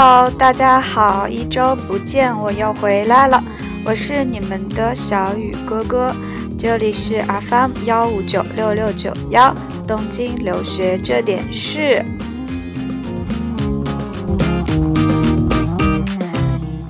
[0.00, 3.42] Hello，大家好，一周不见，我又回来了，
[3.84, 6.14] 我是你们的小雨哥哥，
[6.56, 7.20] 这里是
[7.50, 9.52] FM 幺五九六六九幺，
[9.88, 12.04] 东京留学这点事。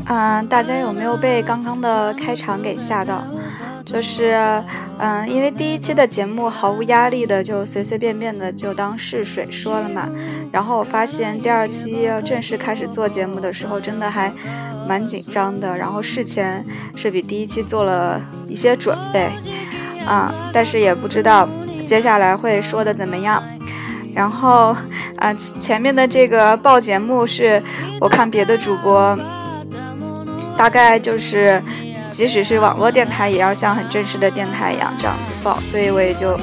[0.05, 3.25] 嗯，大家有没有被刚刚的开场给吓到？
[3.87, 4.63] 就是，
[4.99, 10.07] 嗯，因为第一期的节目毫无压力的就随随便便的就当试水说了嘛，
[10.51, 14.33] 然后我发现第二期要正式开始做节目的时候，真的还
[14.89, 16.65] 蛮紧张的，然后事前
[16.97, 19.31] 是比第一期做了一些准备，
[20.07, 21.49] 啊，但是也不知道
[21.87, 23.43] 接下来会说的怎么样。
[24.15, 24.77] 然后，
[25.17, 27.63] 啊，前面的这个报节目是
[28.01, 29.19] 我看别的主播，
[30.57, 31.63] 大概就是。
[32.11, 36.37] 即使是网络电台，也要像很正式的电台一样这样子报，所以我也就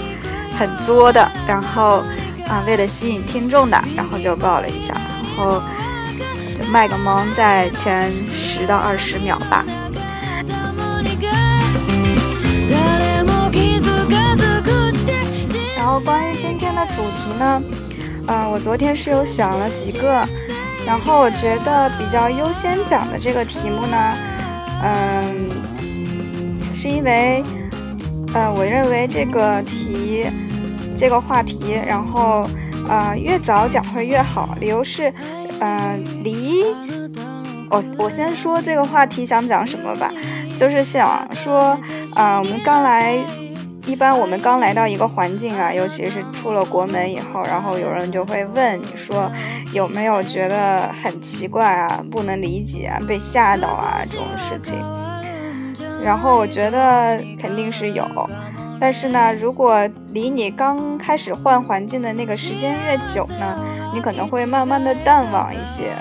[0.58, 2.04] 很作的，然后
[2.48, 5.62] 啊，为了吸引听众的，然后就报了一下，然后
[6.56, 9.66] 就卖个萌，在前十到二十秒吧。
[15.78, 17.62] 然后关于今天的主题呢，
[18.28, 20.28] 嗯，我昨天是有想了几个，
[20.86, 23.98] 然后我觉得比较优先讲的这个题目呢。
[24.84, 25.50] 嗯，
[26.74, 27.44] 是因为，
[28.34, 30.26] 呃，我认为这个题，
[30.96, 32.48] 这个话题，然后，
[32.88, 34.56] 呃，越早讲会越好。
[34.60, 35.14] 理由是，
[35.60, 36.64] 呃，离，
[37.70, 40.12] 我我先说这个话题想讲什么吧，
[40.58, 41.78] 就是想说，
[42.16, 43.18] 啊，我们刚来。
[43.88, 49.32] 一般我们刚来到一个环境啊，尤其是出了国门以后，然后有人就会问你说
[49.74, 54.84] 有没有觉得很奇怪啊、不能理解啊、被吓到啊这种事情。
[56.04, 58.04] 然后我觉得肯定是有，
[58.80, 63.58] 但是呢，如果离你刚开始换环境的那个时间越久呢，
[63.94, 65.92] 你可能会慢慢的淡忘一些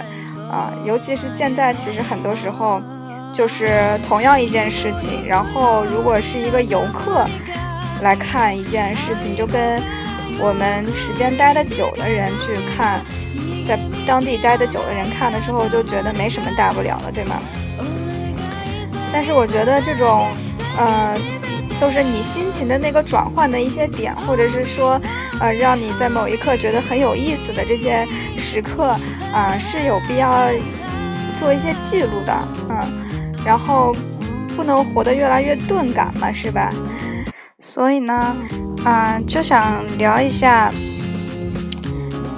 [0.51, 0.73] 啊。
[0.85, 2.81] 尤其是现在，其实很多时候
[3.33, 7.27] 就是同样一件事情，然后如果是一个游客。
[8.03, 9.81] 来看一件事情，就跟
[10.39, 13.01] 我们时间待的久的人去看，
[13.67, 17.37] 在当地待的久的人看的时候，就觉得没什么大不了的，对吗？
[19.11, 20.27] 但是我觉得这种，
[20.77, 21.17] 呃，
[21.81, 25.01] 就是你心情的那个转换的一些点，或者是说，
[25.41, 28.97] 呃，让你在某一刻觉得很有意思的这些时刻，
[29.33, 30.49] 啊，是有必要
[31.39, 32.77] 做一些记录的，嗯，
[33.45, 33.95] 然后
[34.57, 36.73] 不能活得越来越钝感嘛，是吧？
[37.59, 38.37] 所以呢，
[38.85, 40.73] 啊，就想聊一下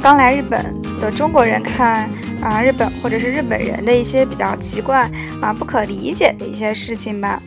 [0.02, 2.08] 刚来日本的中国人看
[2.40, 5.10] 啊日本或者是日本人的一些比较奇怪
[5.42, 7.40] 啊不可理解的一些事情吧。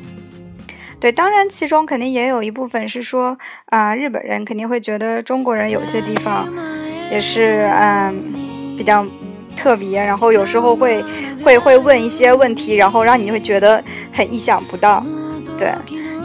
[0.99, 3.37] 对，当然其中肯定也有一部分是说
[3.67, 6.47] 啊日本人肯定会觉得中国人有些地方
[7.09, 8.33] 也是嗯
[8.77, 9.05] 比较
[9.55, 11.03] 特别，然后有时候会
[11.43, 15.05] 会会问一些问题，然后让你会觉得很意想不到，
[15.57, 15.73] 对。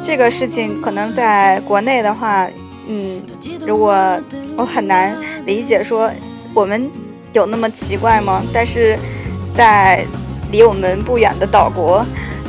[0.07, 2.47] 这个事情可能在国内的话，
[2.87, 3.23] 嗯，
[3.67, 3.97] 如果
[4.55, 6.11] 我很难理解，说
[6.53, 6.91] 我们
[7.33, 8.43] 有那么奇怪吗？
[8.53, 8.99] 但是
[9.55, 10.05] 在
[10.53, 12.05] 离我们不远的岛国，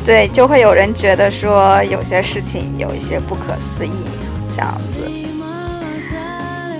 [0.06, 4.06] 对，就会有人觉得说有些事情有一些不可思议
[4.52, 5.10] 这样子。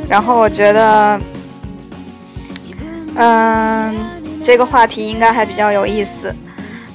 [0.08, 1.19] 然后我觉得，
[3.16, 3.96] 嗯，
[4.44, 6.34] 这个话题应该还比较有意思。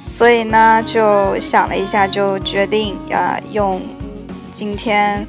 [0.07, 3.81] 所以呢，就想了一下，就决定啊，用
[4.55, 5.27] 今天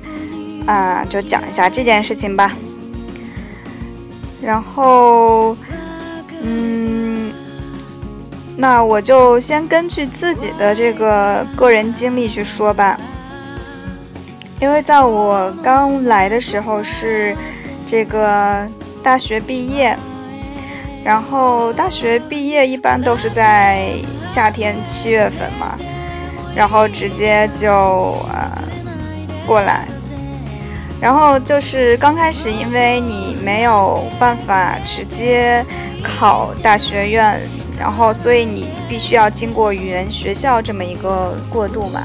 [0.66, 2.52] 啊，就讲一下这件事情吧。
[4.42, 5.56] 然后，
[6.44, 7.21] 嗯，
[8.62, 12.96] 那我就先根据自己的这个个人经历去说吧。
[14.60, 17.36] 因为在我刚来的时候是
[17.88, 18.68] 这个
[19.02, 19.98] 大学毕业。
[21.04, 23.88] 然后大学毕业一般都是在
[24.24, 25.76] 夏天七月份嘛，
[26.56, 27.72] 然后直接就
[28.30, 28.52] 呃
[29.48, 29.88] 过来，
[31.02, 35.66] 然后就是刚开始因为你没有办法直接
[36.04, 37.42] 考大学院，
[37.82, 42.04] 然后所以你必须要经过语言学校这么一个过渡嘛，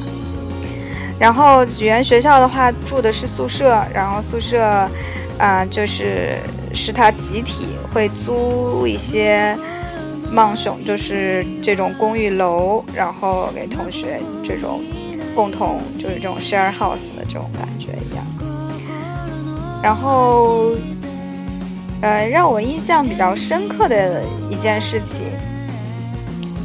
[1.20, 4.88] 然后语言学校的话住的是宿舍，然后宿舍
[5.38, 6.38] 啊就是
[6.73, 7.67] 是他集体。
[7.96, 9.56] 会租一些
[10.31, 14.84] 梦熊，就是这种公寓楼，然后给同学这种
[15.34, 18.23] 共同就是这种 share house 的这种感觉一样。
[19.82, 20.73] 然后，
[22.02, 25.25] 呃，让我印象比较深刻的一件事情，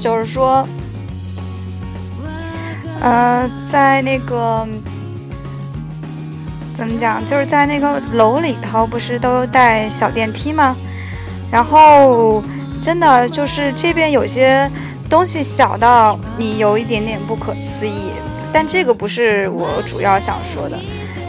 [0.02, 0.68] 就是说，
[3.00, 4.68] 呃，在那个
[6.74, 10.76] 怎么讲，就是在那个楼里头，不是都带小电梯吗？
[11.52, 12.44] 然后
[12.82, 14.68] 真的就是这边有些
[15.08, 18.10] 东西小到你有一点点不可思议，
[18.52, 20.80] 但这个不是我主要想说的。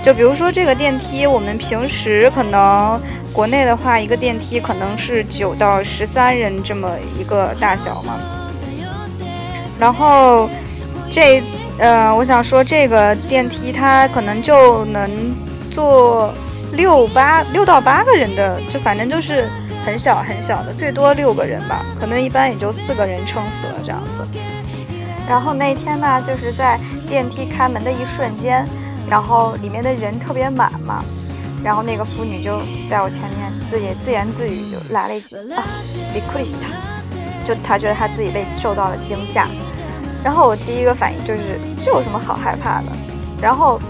[0.02, 2.98] 就比如说这个电梯，我们平时可能
[3.34, 6.90] 国内的话，一个电梯可能是九到十三人这么
[7.20, 8.14] 一个大小嘛。
[9.81, 10.49] 然后
[11.11, 11.41] 这
[11.79, 15.09] 呃，我想说这个电梯它可能就能
[15.71, 16.33] 坐
[16.73, 19.49] 六八六到八个人的，就反正就是
[19.85, 24.21] 很小很小的，最多六个人吧，可能一般也就四个人撑死了这样子。
[25.29, 28.65] 然后那天呢，就是在电梯开门的一瞬间。
[29.09, 31.01] 然后里面的人特别满嘛，
[31.63, 32.59] 然后那个妇女就
[32.89, 35.63] 在我前面自言自言自语就来了一句啊，
[36.13, 39.47] びっくりした，就她觉得她自己被受到了惊吓。
[40.22, 42.86] 然后我第一个反应就是这有什么好害怕的？
[43.40, 43.80] 然后，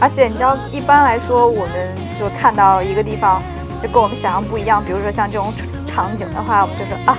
[0.00, 3.42] 而且你知道，一般来说我们就看到一个地方
[3.82, 5.52] 就跟我们想象不一样，比如说像这种
[5.86, 7.18] 场景的话，我们就说啊，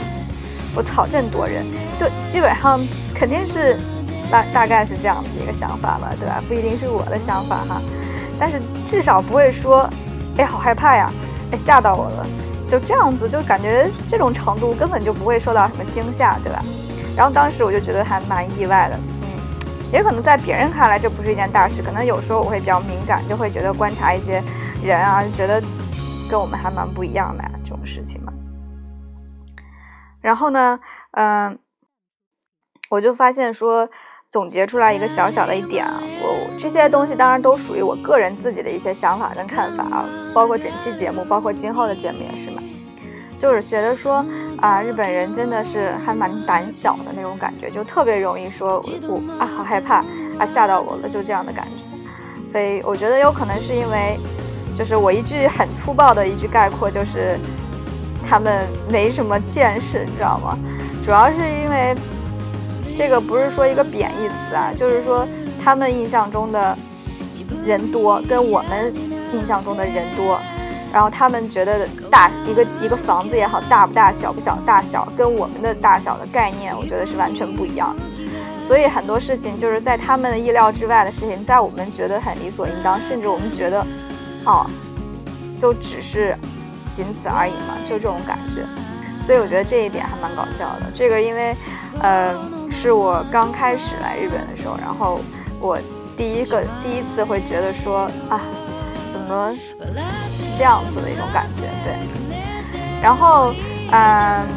[0.75, 1.65] 我操，这么多人，
[1.99, 2.79] 就基本上
[3.13, 3.77] 肯定是。
[4.31, 6.41] 大大概是这样子一个想法吧，对吧？
[6.47, 7.79] 不一定是我的想法哈，
[8.39, 8.59] 但是
[8.89, 9.87] 至少不会说，
[10.37, 11.11] 哎，好害怕呀，
[11.51, 12.25] 哎，吓到我了，
[12.67, 16.59] 就这样子，就感觉这种程度根本就不会受到什么惊吓，对吧？
[17.15, 19.27] 然后当时我就觉得还蛮意外的，嗯，
[19.91, 24.43] 也可能在别人看来这不是一件大事，可能有时候我会比较敏感，就会觉得观察一些
[24.83, 25.61] 人啊，就觉得
[26.29, 28.33] 跟我们还蛮不一样的呀，这种事情嘛。
[30.21, 30.79] 然后呢，
[31.11, 31.57] 嗯，
[32.89, 33.89] 我就发现说。
[34.31, 40.03] 总结出来一个小小的一点啊，我这些东西当然都属于我个人自己的一些想法跟看法啊，
[40.33, 42.61] 包括整期节目，包括今后的节目也是嘛，
[43.39, 44.25] 就是觉得说
[44.57, 50.03] 啊，日本人真的是还蛮胆小的那种感觉，就特别容易说我啊好害怕
[50.37, 52.51] 啊吓到我了，就这样的感觉。
[52.51, 54.19] 所以我觉得有可能是因为，
[54.77, 57.37] 就是我一句很粗暴的一句概括，就是
[58.27, 60.57] 他们没什么见识，你知道吗？
[61.05, 61.95] 主要是因为。
[62.97, 65.27] 这个不是说一个贬义词啊，就是说
[65.61, 66.77] 他们印象中的
[67.65, 68.93] 人多，跟我们
[69.33, 70.39] 印象中的人多，
[70.95, 77.93] 然后他们觉得大一个一个房子也好，大不大小不小，大小跟我们的大小的概念，我觉得是完全不一样。
[78.65, 83.85] 所以很多事情就是在他们的意料之外的事情，在我们觉得很理所应当，甚至我们觉得，
[84.45, 84.65] 哦，
[85.61, 86.33] 就只是
[86.95, 88.65] 仅此而已嘛，就这种感觉。
[89.25, 90.89] 所以我觉得这一点还蛮搞笑的。
[90.93, 91.53] 这个因为，
[92.01, 92.33] 呃。
[92.77, 95.21] 是我刚开始来日本的时候，然后
[95.61, 95.79] 我
[96.17, 97.99] 第一个第一次会觉得说
[98.29, 98.41] 啊，
[99.25, 101.95] 么是这样子的一种感觉，对。
[103.01, 103.53] 然后
[103.91, 104.47] 嗯，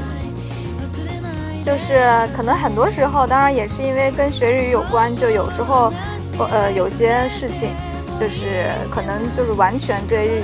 [1.64, 5.92] 就是可能很多时候，当然也是因为跟学日语有关，就有时候
[6.38, 7.70] 呃有些事情
[8.18, 10.42] 就是可能就是完全对日语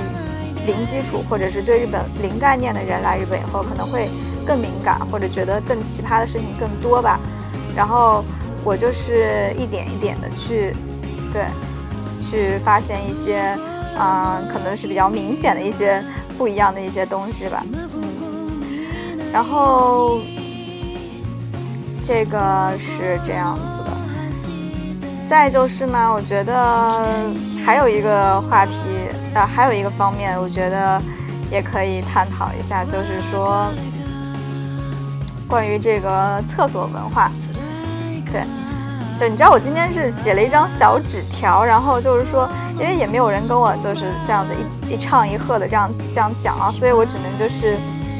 [0.67, 4.09] 零基础或者是对日本零概念的人来日本以后，可能会
[4.45, 7.19] 更敏感，或者觉得更奇葩的事情更多吧。
[7.75, 8.23] 然后
[8.63, 10.75] 我就是一点一点的去，
[11.33, 11.45] 对，
[12.29, 13.55] 去发现一些，
[13.97, 16.03] 啊，可能是比较明显的一些
[16.37, 20.19] 不一样的一些东西吧，嗯，然后
[22.05, 23.91] 这个是这样子的。
[25.27, 27.33] 再就是呢，我觉得
[27.65, 28.73] 还有一个话题，
[29.33, 31.01] 啊，还有一个方面，我觉得
[31.49, 33.71] 也可以探讨一下，就是说
[35.47, 37.31] 关于这个厕所文化。
[38.31, 38.43] 对，
[39.19, 42.47] 就你知道我今天是写了一张小纸条，然后就是说，
[42.79, 47.77] 因为也没有人跟我就是这样子一一唱一和的这样这样讲啊，所以我只能就是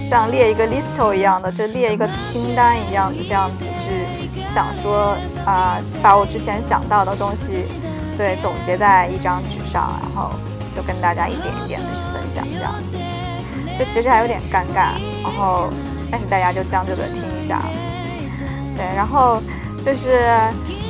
[0.10, 7.72] 像列一个 list 一样的，就列一个清单一样的这样子去想说啊，把我之前想到的东西，
[8.18, 10.32] 对，总结在一张纸上，然后
[10.76, 12.98] 就跟大家一点一点的去分享这样子，
[13.78, 15.70] 就其实还有点尴尬，然后
[16.10, 17.62] 但是大家就将就着听一下，
[18.78, 19.42] 对，然后。
[19.84, 20.18] 就是，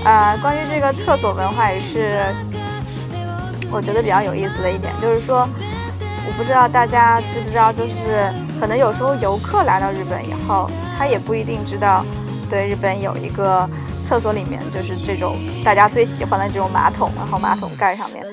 [0.06, 2.34] 呃，关于这个厕所文化也是，
[3.76, 5.46] 我觉得比较有意思的一点，就是说，
[6.26, 12.06] 我不知道大家知不知道，就是可能有时候游客来到日本以后，他也不一定知道，
[12.50, 13.70] 对日本有一个
[14.08, 18.26] 厕所里面就是这种大家最喜欢的这种马桶，然后马桶盖上面，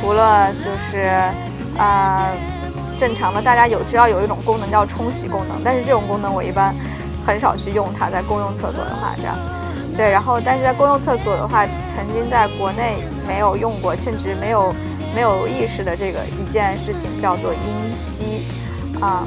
[0.00, 1.08] 除了就是
[1.76, 2.28] 啊
[3.00, 6.72] 正常的，大家有知道有一种功能叫冲洗功能，但是这种功能我一般
[7.26, 9.36] 很少去用它，在公用厕所的话这样。
[9.98, 14.72] 对，然后但是在公用厕所的话，曾经在国内没有用过，甚至没有
[15.12, 17.58] 没有意识的这个一件事情叫做音
[18.12, 18.46] 机
[19.00, 19.26] 啊，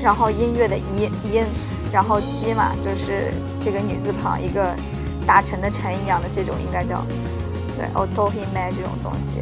[0.00, 1.44] 然后音乐的音音，
[1.92, 3.32] 然后机嘛，就是
[3.64, 4.64] 这个女字旁一个
[5.26, 7.04] 大臣的臣一样的这种应该叫
[7.76, 9.40] 对 o t o h i m e 这种东西，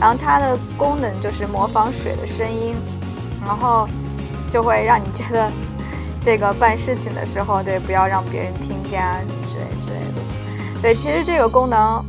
[0.00, 2.74] 然后它的功能就是模仿水的声音，
[3.44, 3.86] 然后
[4.50, 5.52] 就会让你觉得
[6.24, 10.82] 这个办事情的时候，对，不要让别人听家之类之类的。
[10.82, 12.04] 对，其实这个功能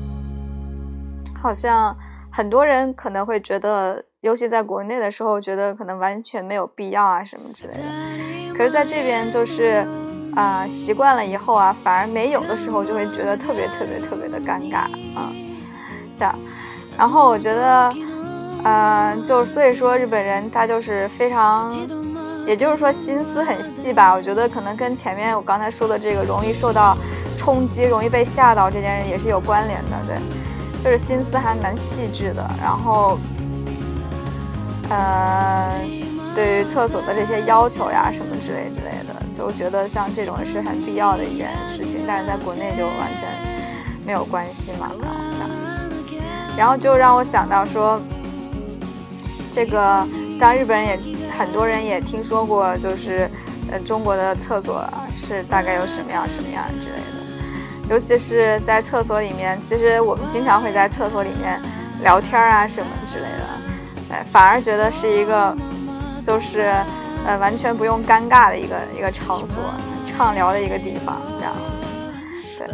[1.41, 1.95] 好像
[2.31, 8.55] 很多人可能会觉得，尤其在国内的时候，觉得可能完全没有必要啊什么之类的。
[8.55, 9.85] 可是在这边就是
[10.35, 14.83] 啊，习惯了以后啊，反而没有的时候就会觉得特别特别特别的尴尬
[15.15, 15.31] 啊，
[16.15, 16.35] 这样。
[16.97, 17.93] 然后我觉得，
[18.63, 21.71] 嗯，就所以说日本人他就是非常。
[22.47, 24.13] 也就是说，心思很细吧？
[24.13, 26.97] 我觉得可能跟前面我刚才说的这个容易受到
[27.37, 29.97] 冲击、容易被吓到这件事也是有关联的。
[30.07, 30.17] 对，
[30.81, 32.49] 就是心思还蛮细致的。
[32.61, 33.19] 然后，
[34.89, 35.73] 呃，
[36.33, 42.05] 对于厕所的这些要求呀，什么之类之类的，就觉得像这种是很必要的一件事情。
[42.07, 43.27] 但是在国内就完全
[44.05, 44.89] 没有关系嘛。
[45.01, 45.55] 然后，
[46.57, 47.99] 然后就让我想到说，
[49.51, 50.07] 这个
[50.39, 51.16] 当日本人也。
[51.37, 53.29] 很多人也听说过，就是
[53.71, 54.83] 呃中国的厕所
[55.15, 61.61] 是大概有什么样什么样之类的，尤其是在厕所里面，其实我们经常会在厕所里面
[62.01, 65.55] 聊天啊什么之类的，哎，反而觉得是一个
[66.23, 66.73] 就是
[67.25, 69.63] 呃完全不用尴尬的一个一个场所，
[70.05, 71.53] 畅聊的一个地方这样。
[72.57, 72.67] 对，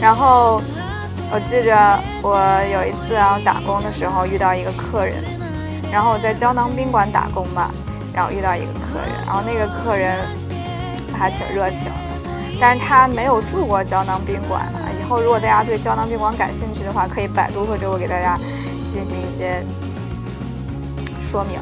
[0.00, 0.60] 然后
[1.32, 2.36] 我记着我
[2.72, 5.14] 有一次然啊打工的时候遇到一个客人，
[5.92, 7.70] 然后我在胶囊宾馆打工吧。
[8.20, 10.14] 然后遇到一个客人，然后那个客人
[11.16, 14.92] 还挺热情的，但是他没有住过胶囊宾馆啊。
[15.00, 18.36] 以后如果大家对胶囊宾馆感兴趣的话，可以百度或者我给大家
[18.92, 19.64] 进行一些
[21.30, 21.58] 说明。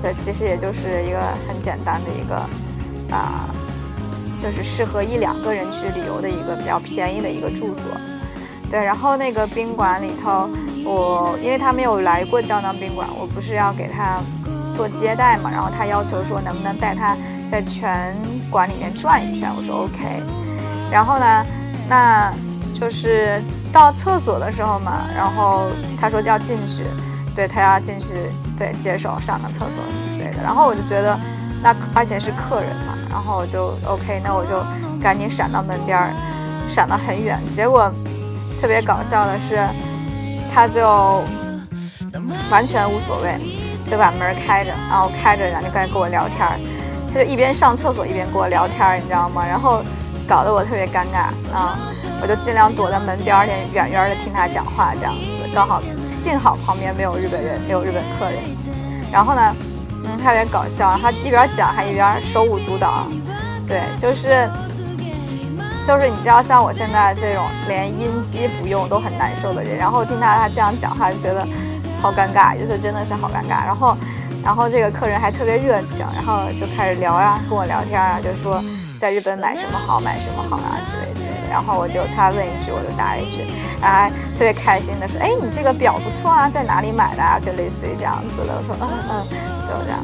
[0.00, 1.18] 对，其实也就是一个
[1.48, 2.36] 很简单的一个
[3.12, 3.50] 啊，
[4.40, 8.00] 就是适合一两个人去旅游的一个比较便宜的一个住所。
[8.70, 10.48] 对，然后那个宾馆里头，
[10.84, 14.20] 我因为他没有来过胶囊宾馆，我不是要给他。
[14.76, 17.16] 做接待嘛，然后他要求说能不能带他
[17.50, 18.14] 在全
[18.50, 20.22] 馆里面转一圈，我说 OK。
[20.90, 21.44] 然后呢，
[21.88, 22.32] 那
[22.78, 23.40] 就是
[23.72, 25.66] 到厕所的时候嘛，然后
[26.00, 26.84] 他说要进去，
[27.34, 28.14] 对他要进去，
[28.58, 29.68] 对接手上个厕所
[30.10, 30.42] 之类的。
[30.42, 31.18] 然后我就觉得，
[31.62, 34.62] 那而且是客人嘛，然后我就 OK，那我就
[35.02, 36.12] 赶紧闪到门边儿，
[36.68, 37.40] 闪得很远。
[37.56, 37.90] 结果
[38.60, 39.66] 特别搞笑的是，
[40.52, 41.22] 他就
[42.50, 43.55] 完全无所谓。
[43.90, 46.58] 就把门开着，然后开着，然后就跟跟我聊天儿，
[47.12, 49.44] 他就一边上厕所一边跟我聊天儿，你知道吗？
[49.46, 49.82] 然后
[50.26, 51.78] 搞得我特别尴尬啊！
[52.20, 55.20] 我就尽量躲在门边儿，远远的听他讲话这样子。
[55.54, 55.80] 刚好
[56.18, 58.42] 幸好旁边没有日本人，没有日本客人。
[59.12, 59.54] 然后呢，
[60.04, 63.06] 嗯，特别搞笑，他一边讲还一边手舞足蹈。
[63.68, 64.48] 对，就是
[65.86, 71.46] 就是你知道，像我现在这种连音机不用都很难受的人，然后听他他这样讲话，就觉得。
[72.06, 73.66] 好尴尬，就是真的是好尴尬。
[73.66, 73.96] 然后，
[74.44, 78.62] 然后这个客人还特别热情，然后就开始聊啊，跟我聊天啊，就说
[79.00, 81.50] 在日本买什么好，买什么好啊之类之类的。
[81.50, 83.50] 然后我就他问一句，我就答一句，
[83.82, 88.54] 然后还特别开心的说：“哎，你这个表不错啊，在哪里买的啊？”就类似于这样子的。
[88.54, 89.26] 我说：“嗯嗯，
[89.66, 89.98] 就这样。”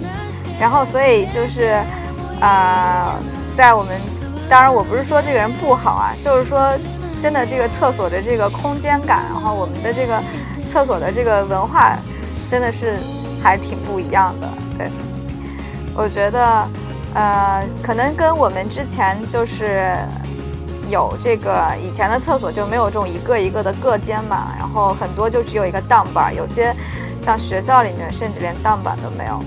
[0.58, 1.78] 然后所以就是，
[2.40, 3.14] 啊，
[3.56, 3.94] 在我们
[4.50, 6.76] 当然我不是说这个人不好啊，就是说
[7.22, 10.20] 真的这个厕所的这个空间感，然后我们的这个。
[10.72, 11.98] 厕所的这个文化
[12.50, 12.96] 真的是
[13.42, 14.48] 还挺不一样的，
[14.78, 14.90] 对，
[15.94, 16.66] 我觉得，
[17.12, 19.94] 呃，可能跟我们之前就是
[20.88, 26.74] 有这个以前的厕所就没有这种一个一个的隔间嘛，然后很多就只有一个档板，有些
[27.20, 29.38] 像学校里面甚至连档板都没有。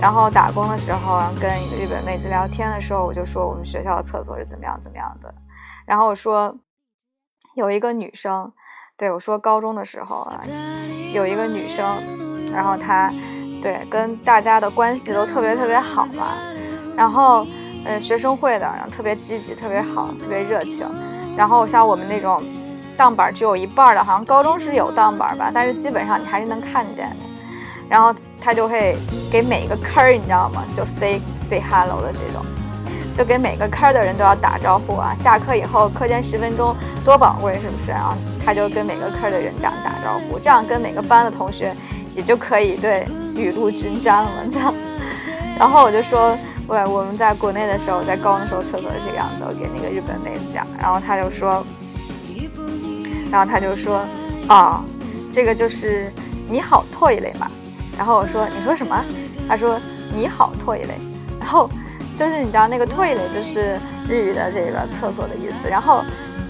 [0.00, 5.34] 然后打工的时候跟一个日本妹子聊天的时候，我就说我们学校的厕所是怎么样怎么样的，
[5.86, 6.56] 然后我说
[7.56, 8.52] 有一个女生。
[8.96, 10.42] 对我说，高中的时候啊，
[11.12, 12.00] 有一个女生，
[12.52, 13.12] 然后她，
[13.60, 16.34] 对，跟大家的关系都特别特别好嘛，
[16.96, 17.46] 然后，
[17.84, 20.86] 呃，学生会的，然后特别积极，特别好，特别热情，
[21.36, 22.42] 然后像我们那种
[22.96, 27.16] 档板只有一半的，好像高中是有档板吧，但是基本上你还是能看见的，
[27.88, 28.96] 然后她就会
[29.32, 30.62] 给每一个坑儿，你知道吗？
[30.76, 32.44] 就 say say hello 的这种。
[33.16, 35.14] 就给每个科的人都要打招呼啊！
[35.22, 38.16] 下课以后，课间十分钟多宝贵，是不是啊？
[38.44, 41.74] 他就跟每个科的人这样打招呼，这样跟每个班的同学
[42.14, 44.30] 也就可以对雨露均沾了。
[44.50, 44.74] 这样，
[45.58, 46.36] 然后我就说，
[46.68, 51.64] 喂，我们在国内的时候，在高中的时候厕所是这个样子，我给那个日本妹子讲，然后他就说，
[53.30, 54.00] 然后他就说，
[54.48, 54.82] 啊，
[55.32, 56.10] 这个就是
[56.48, 57.46] 你好唾一类嘛。
[57.96, 59.04] 然后我说，你说什么？
[59.46, 59.78] 他说
[60.16, 60.94] 你好唾一类，
[61.38, 61.68] 然后。
[62.22, 63.76] 就是你知道那个 t o i l 就是
[64.08, 66.04] 日语的这个厕所的意思，然后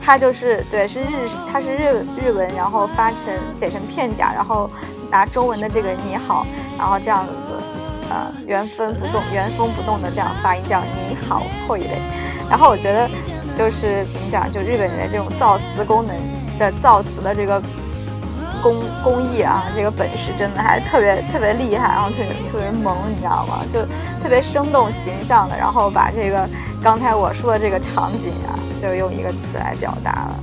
[0.04, 1.06] 它就是对是日
[1.50, 3.18] 它是日日文，然后发成
[3.58, 4.68] 写成片假，然后
[5.10, 7.32] 拿中文的这个你好，然后这样子
[8.10, 11.96] 呃，原封不动、原封不动的这样发音，叫你好，后一类。
[12.50, 13.08] 然后我觉得
[13.56, 16.14] 就是怎么讲，就日本人的这种造词功能
[16.58, 17.58] 的造词的这个
[18.62, 23.64] 工工艺啊，这个本事真的还特别特别厉害，然后特别特别萌，你知道吗？
[23.72, 23.82] 就
[24.22, 26.48] 特别生动形象的，然后把这个
[26.82, 30.40] 刚才我说的这个场景啊，就用一个词来表达了。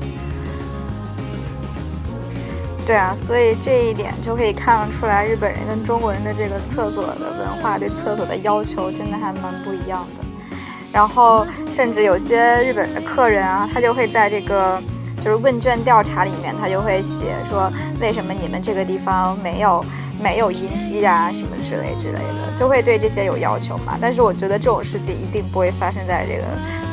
[2.85, 10.25] 对啊，所以这一点就可以看得出来，日本人跟中国人的这个厕所的文化，对厕所的要求真的还蛮不一样的。
[10.91, 14.81] 然后，甚至有些日本的客人啊，他就会在这个
[15.23, 17.71] 就是问卷调查里面，他就会写说，
[18.01, 19.85] 为什么你们这个地方没有
[20.21, 23.97] 没有音机啊，什么之类之类的，就会对这些有要求嘛。
[24.01, 26.43] 但是我觉得这种事情一定不会发生在这个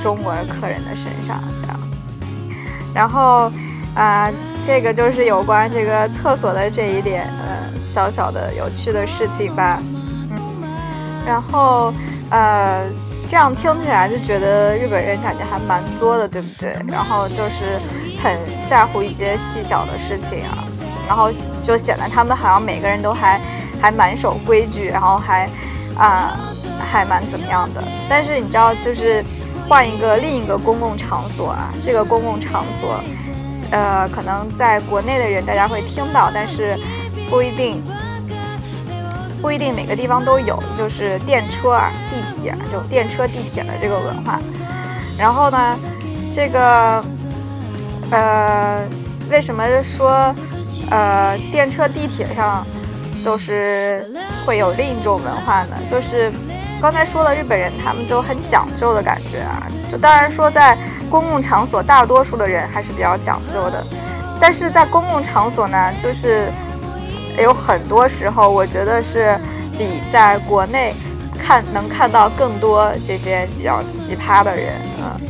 [0.03, 1.81] 中国客人的身上，这样。
[2.95, 3.51] 然后，
[3.95, 4.31] 啊。
[4.67, 9.81] 这个就是有关这个厕所的这一点，呃，小小的有趣的事情吧。
[10.33, 10.37] 嗯，
[11.25, 11.95] 然后，
[12.31, 12.83] 呃，
[13.31, 16.77] 这样听起来就觉得日本人感觉还蛮作的，对不对？
[16.89, 17.79] 然后就是
[18.27, 18.37] 很
[18.69, 20.65] 在乎一些细小的事情啊，
[21.07, 21.31] 然后
[21.63, 23.41] 就显得他们好像每个人都还
[23.81, 25.49] 还蛮守规矩，然后还
[25.97, 26.37] 啊
[26.91, 27.81] 还蛮怎么样的。
[28.09, 29.25] 但是你知道，就是
[29.69, 33.01] 换一个另一个公共场所啊，这个公共场所。
[33.71, 36.77] 呃，可能在国内的人大家会听到，但是
[37.29, 37.83] 不一定，
[39.43, 40.63] 不一定每个地方都有。
[40.79, 44.39] 就是电车啊、地铁，就电车、地铁的这个文化。
[45.19, 45.77] 然后呢，
[46.33, 47.05] 这个
[48.11, 48.83] 呃，
[49.31, 50.35] 为什么说
[50.91, 52.67] 呃电车、地铁上
[53.25, 54.07] 就是
[54.45, 55.77] 会有另一种文化呢？
[55.91, 56.33] 就是
[56.81, 59.67] 刚才说了，日本人他们就很讲究的感觉啊。
[59.91, 60.77] 就当然说在。
[61.09, 63.81] 公共场所，大多数的人还是比较讲究的，
[64.41, 66.51] 但是在公共场所呢，就是
[67.39, 69.39] 有很多时候，我觉得是
[69.79, 70.93] 比在国内
[71.39, 75.21] 看能看到更多这些比较奇葩的人嗯。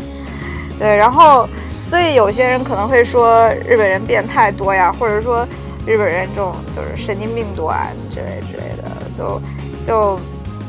[0.78, 1.46] 对，然后
[1.88, 5.46] 所以有些人可能会说日本人变态多呀，或者说
[5.86, 9.40] 日本人这种就是神经病多啊之类之类的，就
[9.84, 10.20] 就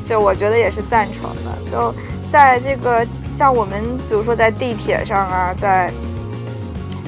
[0.06, 1.93] 就我觉得也是赞成的，就
[2.32, 3.06] 在这个。
[3.38, 5.91] 像我们，比如说在地铁上啊，在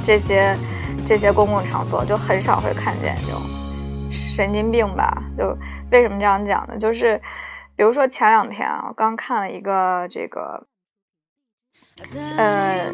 [0.04, 0.56] 这些
[1.08, 3.41] 这些公共场所，就很少会看见这种
[4.12, 5.24] 神经病吧？
[5.36, 5.58] 就
[5.89, 6.78] 为什么这样讲呢？
[6.78, 7.19] 就是
[7.76, 10.67] 比如说前两天啊，我刚看了一个这个
[12.38, 12.91] 呃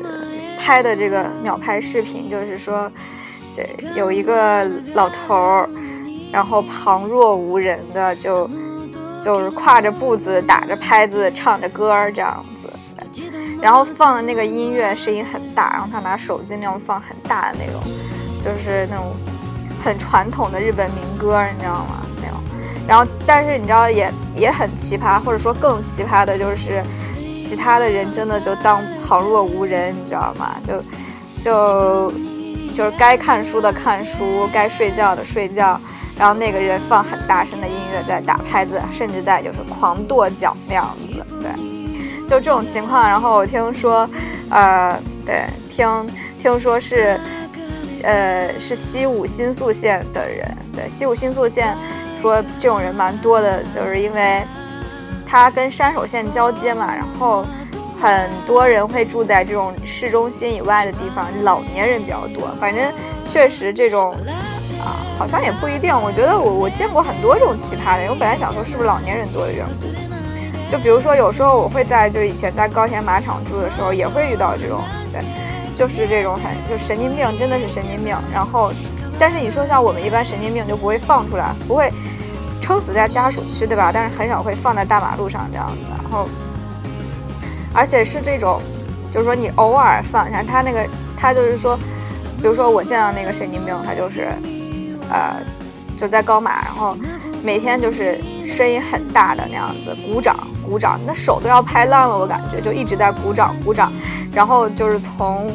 [0.59, 2.91] 拍的这个秒拍视频，就是说
[3.55, 3.63] 这
[3.95, 5.69] 有一个老头儿，
[6.31, 8.49] 然后旁若无人的就
[9.23, 12.69] 就是挎着步子，打着拍子，唱着歌儿这样子。
[13.61, 17.81] 然后放的那个音乐声音很大，然后他拿手机那种放很大的那种，
[18.43, 19.13] 就是那种
[19.83, 22.05] 很传统的日本民歌，你知道吗？
[22.21, 22.39] 那种。
[22.87, 26.83] 然后，但是你知道也也很奇葩，或者说更奇葩的就是，
[27.47, 30.55] 其他的人真的就当旁若无人，你知道吗？
[30.65, 30.81] 就
[31.43, 32.11] 就
[32.75, 35.79] 就是该看书的看书，该睡觉的睡觉，
[36.17, 41.75] 然后那个人放很大声的音乐在打拍子，甚至在就是狂跺脚那样子，对。
[42.27, 44.09] 就这种情况，然后我听说，
[44.49, 46.09] 呃，对，听
[46.41, 47.19] 听说是，
[48.01, 51.77] 呃，是西武新宿线的人，对，西武新宿线
[52.19, 54.41] 说这种人蛮多的，就是因为
[55.27, 57.45] 它跟山手线交接嘛，然后
[58.01, 62.49] 很多人会住在这种市中心以外的地方，老年人比较多。
[62.59, 62.93] 反正
[63.27, 64.11] 确实这种
[64.79, 65.93] 啊，好像也不一定。
[65.93, 69.87] 我觉得我我见过很多这种奇葩的人，我本来想说是不是老年人多的缘故。
[70.71, 74.81] 就比如说，有时候我会在就以前在高田马场住的时候，也会遇到这种，
[75.13, 75.21] 对，
[75.75, 78.15] 就是这种很就神经病，真的是神经病。
[78.33, 78.71] 然后，
[79.19, 81.91] 但是你说像我们一般神经病就不会放出来，不会
[82.65, 83.91] 撑死在家属区，对吧？
[83.93, 85.77] 但是很少会放在大马路上这样子。
[86.01, 86.27] 然后，
[87.71, 88.59] 而且是这种，
[89.13, 90.83] 就是说你偶尔放一下，他那个
[91.15, 91.77] 他就是说，
[92.41, 94.29] 比如说我见到那个神经病，他就是，
[95.11, 95.35] 呃，
[95.95, 96.97] 就在高马，然后
[97.43, 100.35] 每天就是声音很大的那样子鼓掌。
[100.63, 103.93] 鼓掌，那手都要拍烂了，我感觉就一直在鼓掌鼓掌，
[104.33, 105.47] 然后就是从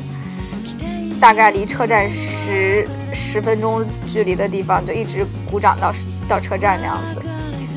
[1.20, 5.92] 大概离车站十十分钟距离的地方就一直鼓掌到
[6.30, 7.20] 到车站这样子，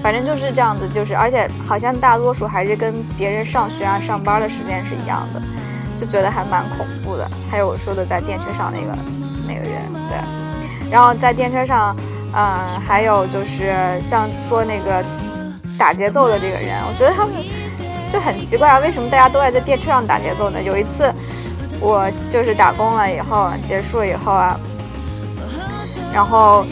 [0.02, 5.42] 反正就是这样子，就是而且好像大多数还是跟别人上学啊上班的时间是一样的，
[6.00, 7.28] 就觉得还蛮恐怖的。
[7.50, 8.96] 还有我说的在电车上那个
[9.48, 10.18] 那个人，对，
[10.90, 11.94] 然后在电车上，
[12.34, 13.74] 嗯，还有就是
[14.10, 15.04] 像说那个。
[15.76, 17.34] 打节奏的这个人，我觉得他们
[18.12, 20.62] 就很奇怪啊，为什么大家都爱在电车上打节奏呢？
[20.62, 21.12] 有一次，
[21.82, 24.56] 我就是打工了以后结束了以后啊，
[26.14, 26.64] 然后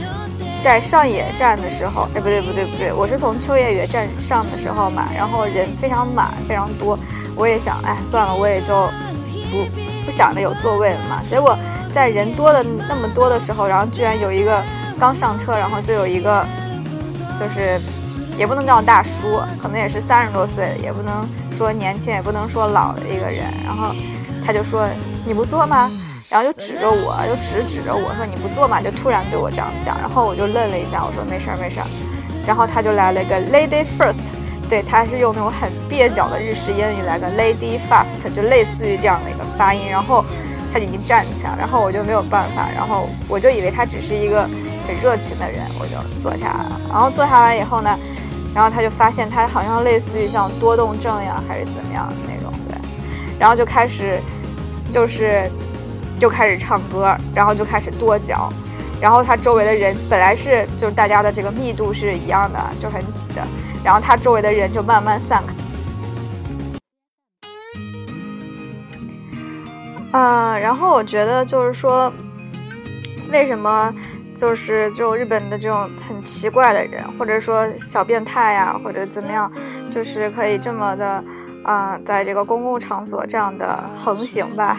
[0.63, 6.97] 在上野站的时候，哎，不对不对不对，我是从秋叶原站上的时候嘛，然后人非常满，非常多，
[7.35, 8.87] 我也想，哎，算了，我也就
[9.49, 9.65] 不
[10.05, 11.21] 不想着有座位了嘛。
[11.29, 11.57] 结果
[11.93, 14.61] 在人多的那么多的时候，然后居然有一个
[14.99, 16.45] 刚上车，然后就有一个，
[17.39, 17.81] 就是
[18.37, 23.95] 也不能叫大叔，可能也是三十多岁，也不能说年轻，也不能说老的一个人，然后
[24.45, 24.87] 他就说
[25.25, 25.89] ：“你不坐吗？”
[26.31, 31.87] 然后就指着我，就指指着我说：“你不坐嘛？”就突然对我这样讲，然后我就愣了一下，我说：“没事儿，没事儿。”
[32.47, 34.15] 然后他就来了一个 “lady first”，
[34.69, 39.89] 对，他是用那种很蹩脚的日式英语来个 “lady fast”，就类似于这样的一个发音。
[39.91, 40.23] 然后
[40.71, 44.43] 他就已经站起来，然后我就没有办法，然后我就以为他只是一个
[44.87, 46.79] 很热情的人，我就坐下来了。
[46.87, 47.99] 然后坐下来以后呢，
[48.55, 52.77] 然后他就发现他好像类似于像多动症呀，还是怎么样的那种，对，
[53.37, 54.17] 然后就开始
[54.89, 55.51] 就是。
[56.21, 58.53] 就开始唱歌，然后就开始跺脚，
[59.01, 63.41] 然后他周围的人本来是就是大家的这个密度是一样的，就很挤的，
[63.83, 65.53] 然后他周围的人就慢慢散开。
[70.11, 72.13] 嗯，然后我觉得就是说，
[73.31, 73.91] 为什么
[74.35, 79.51] 就是就日本的这种很奇怪的人，或者说小变态呀，或者怎么样，
[79.89, 81.23] 就是可以这么的
[81.63, 84.77] 啊，在这个公共场所这样的横行吧。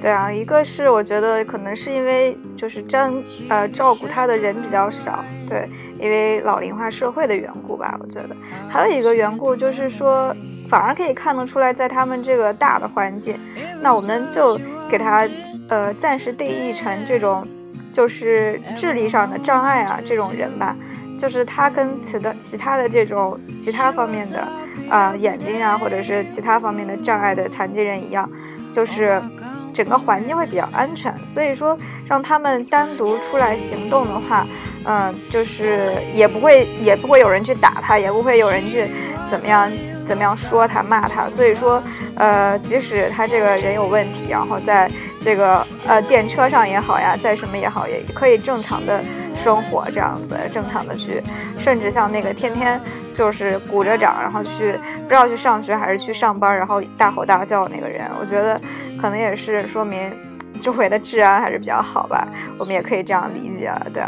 [0.00, 3.12] 对啊，一个是我觉得可能是因为就是占
[3.50, 8.34] 呃照顾他的人比较少，对，因为老龄化社会的缘故吧，我觉得
[8.66, 10.34] 还有一个缘故就是说，
[10.70, 13.38] 反而可以看得出来，在他们这个大的环境，
[13.82, 14.58] 那我们就
[14.88, 15.28] 给他
[15.68, 17.46] 呃暂时定义成这种
[17.92, 20.74] 就是智力上的障碍啊这种人吧，
[21.18, 24.48] 就是他跟其的其他的这种其他方面的
[24.88, 28.26] 啊眼睛啊或者是其他方面的障碍的残疾人一样，
[28.72, 29.20] 就是。
[29.72, 34.46] 整个环境会比较安全，所以说让他们单独出来行动的话，
[34.84, 38.86] 嗯，就是也不会也不会有人去打他，也不会有人去
[39.28, 39.70] 怎么样
[40.06, 41.28] 怎么样说他骂他。
[41.28, 41.82] 所以说，
[42.16, 44.90] 呃，即使他这个人有问题，然后在
[45.22, 49.02] 这个呃电车上也好呀，在什么也好，也可以正常的
[49.42, 51.22] 生活这样子，正常的去，
[51.58, 52.80] 甚至像那个天天
[53.14, 54.72] 就是鼓着掌，然后去
[55.02, 58.60] 不知道去上学还是去上班，然后大吼大叫那个人，我觉得。
[59.00, 60.12] 可能也是说明
[60.60, 64.02] 周围的治安还是比较好吧，我们也可以这样理解了，对。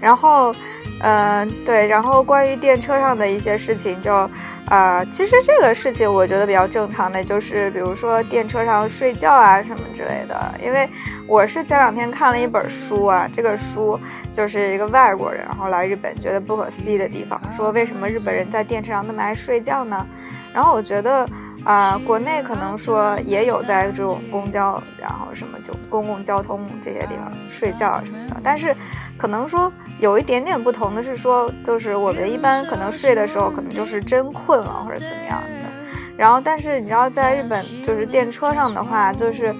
[0.00, 0.54] 然后，
[1.00, 4.30] 嗯，对，然后关于电车上的一些事情，就
[4.66, 10.54] 啊，其实这个事情我觉得比较正常的，就是比如说电车上睡觉啊什么之类的。
[10.62, 10.88] 因为
[11.26, 13.98] 我是前两天看了一本书啊，这个书
[14.32, 20.06] 就是一个外国人，然后来日本觉得不可思议的地方，说为什么日本人在电车上那么爱睡觉呢？
[20.52, 21.26] 然后我觉得。
[21.64, 28.74] 啊，国内可能说也有在这种公交，然后什么就公共交通这些地方睡觉什么的，但是
[29.16, 35.70] 可能说有一点点不同的是说，就是我们一般可能睡的时候可能就是真困了或者怎么样的，
[36.16, 39.54] 然后但是你知道在日本就是电车上的话，就是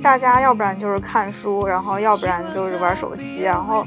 [0.00, 3.84] 大家要不然就是看书，然后要不然就是玩手机，然后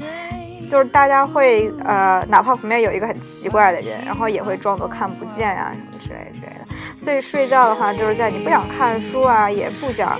[0.68, 6.61] 就是大家会呃，哪怕旁边有一个很奇怪的人，然后也会装作看不见啊什么之类之类的。
[7.02, 10.16] 所以睡觉的话，就是在你不想看书啊，也不想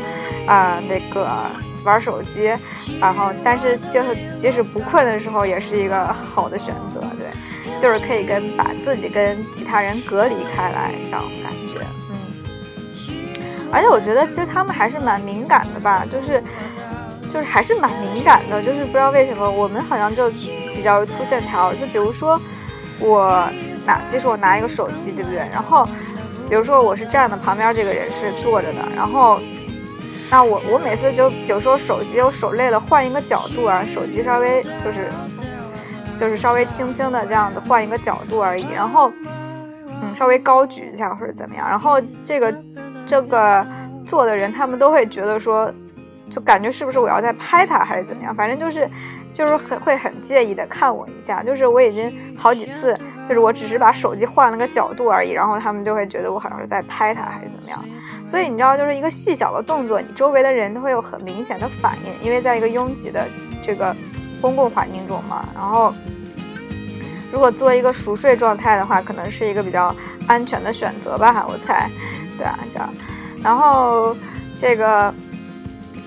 [0.48, 1.30] 啊那个
[1.84, 2.52] 玩手机，
[3.00, 7.28] 然后但是就是即使不困的时候，也是一个好的选择，对，
[7.80, 12.16] 就是可以跟把自己跟其他人隔离开来这种感觉，嗯。
[13.70, 16.42] 而且我觉得其实他们还是蛮敏感的吧，就是
[17.32, 20.28] 就是还是蛮敏感的，就是不知道为什么我们好像就
[20.74, 22.40] 比较粗线条，就比如说
[22.98, 23.48] 我
[23.86, 25.38] 拿，即使我拿一个手机，对不对？
[25.52, 25.86] 然后。
[26.48, 29.40] 比如说我是站的，旁边这个人是坐着的，然后，
[30.30, 35.08] 那我我每次就比如说手机我手累了，换一个角度啊，手机稍微就是
[36.18, 39.10] 就是稍微轻轻的这样子换一个角度而已，然后
[40.02, 42.54] 嗯稍微高举一下或者怎么样，然后这个
[43.06, 43.66] 这个
[44.04, 45.72] 坐的人他们都会觉得说，
[46.30, 48.90] 就感觉是不是我要在拍他还是怎么样，反正就是
[49.32, 52.94] 就是很会很介意的看我一下，就是我已经好几次。
[53.28, 57.82] 就是我只是把手机换了个角度而已，然后他们就会觉得我好像是在拍他还是怎么样。
[58.26, 63.26] 所以你知道，就是一个细小的动作，你周围的人都会有很明显的反应，因为在一个拥挤的
[63.62, 63.94] 这个
[64.40, 65.48] 公共环境中嘛。
[65.54, 65.94] 然后，
[67.32, 69.94] 如果做一个熟睡状态的话，可能是一个比较
[70.26, 71.88] 安全的选择吧，我猜。
[72.36, 72.88] 对啊，这样。
[73.42, 74.16] 然后
[74.58, 75.12] 这个，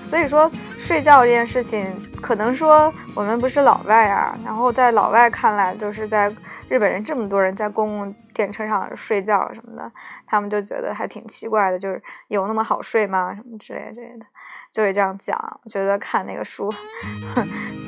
[0.02, 1.86] 所以说睡觉这件事情，
[2.20, 6.30] 可能说我们不是老外啊，然后在老外看来，就是在。
[6.68, 9.92] 日本人这么多人在公共电车上睡觉什么的，
[10.26, 13.32] 他们就觉得还挺奇怪的，就是有那么好睡吗？
[13.34, 14.26] 什么之类之类的，
[14.72, 15.38] 就会这样讲。
[15.62, 16.68] 我觉得看那个书，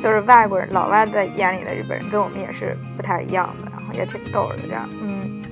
[0.01, 5.43] 就是外国人老外在眼里的日本人跟我们也是不太一样的，然后也挺逗的这样，嗯。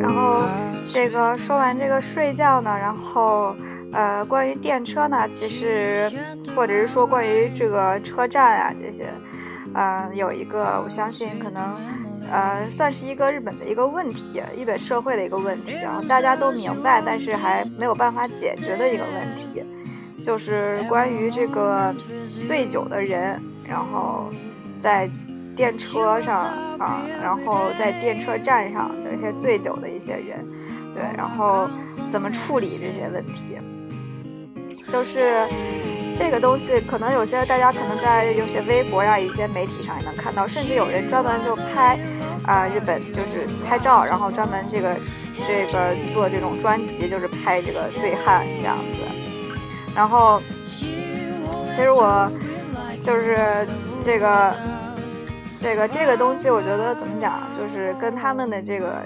[0.00, 0.48] 然后
[0.90, 3.54] 这个说完这个睡觉呢，然后。
[3.92, 6.10] 呃，关于电车呢，其实
[6.54, 9.08] 或者是说关于这个车站啊这些，
[9.74, 11.74] 呃，有一个我相信可能，
[12.30, 19.64] 呃，算是一个日本的一个问题，日本社会的一个问题，然后大家都明白，但是还没有办法解决的一个问题，
[20.22, 21.94] 就是关于这个
[22.46, 24.30] 醉酒的人，然后
[24.82, 25.08] 在
[25.56, 26.44] 电车上
[26.78, 30.46] 啊，然后在电车站上的一些醉酒的一些人，
[30.94, 31.66] 对，然后
[32.12, 33.58] 怎么处理这些问题？
[34.90, 35.46] 就是
[36.16, 41.98] 这个东西，可能有些大家可能在有些微博呀、一些媒体上也能看到，甚至有人专门就拍
[42.44, 44.96] 啊日本就是拍照，然后专门这个
[45.46, 49.00] 这个做这种专辑，就是拍这个醉汉这样子。
[49.94, 50.40] 然后
[50.74, 52.30] 其实我
[53.02, 53.66] 就是
[54.02, 54.54] 这个
[55.60, 59.02] 这个这个东西，我觉得怎么讲，就是跟他们的这个。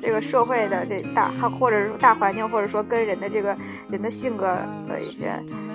[0.00, 3.56] 这个社会的这大，或者是大环境，或者说跟人的这个
[3.90, 4.46] 人的性格
[4.86, 5.32] 的一些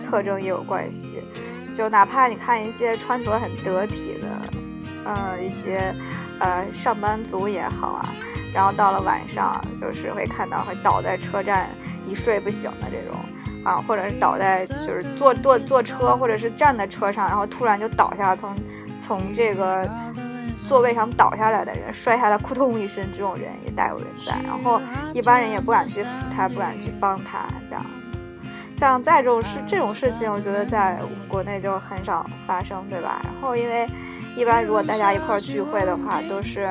[0.10, 1.22] 特征也有关系。
[1.74, 4.28] 就哪怕你看一些穿着很得体的，
[5.06, 5.94] 呃，一些
[6.40, 8.10] 呃上班族也好啊，
[8.54, 11.70] 然后到了晚上，就是会看到会倒在车站
[12.08, 13.20] 一睡不醒的这种
[13.64, 18.56] 啊，或者是倒在就是坐坐坐车或者是站在车上，然后突然就倒下，从
[19.00, 19.90] 从这个。
[20.68, 24.34] 座位上倒下来的人，摔下来扑通一声，这种人也大有人在。
[24.46, 24.82] 然后
[25.14, 27.86] 一般人也不敢去扶他，不敢去帮他，这样。
[28.78, 30.98] 像在这种事这种事情，我觉得在
[31.28, 33.22] 国内就很少发生，对吧？
[33.24, 33.88] 然后因为
[34.36, 36.70] 一般如果大家一块聚会的话，都是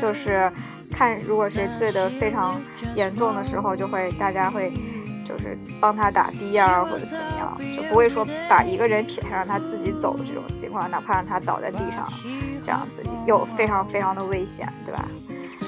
[0.00, 0.50] 就是
[0.92, 2.60] 看如果谁醉得非常
[2.94, 4.72] 严重的时候，就会大家会。
[5.26, 12.06] 就是帮他打的啊，或者怎么样，就不会说把一个人撇下让他自己走这种情况，哪怕让他倒在地上，
[12.64, 15.04] 这样子又非常非常的危险，对吧？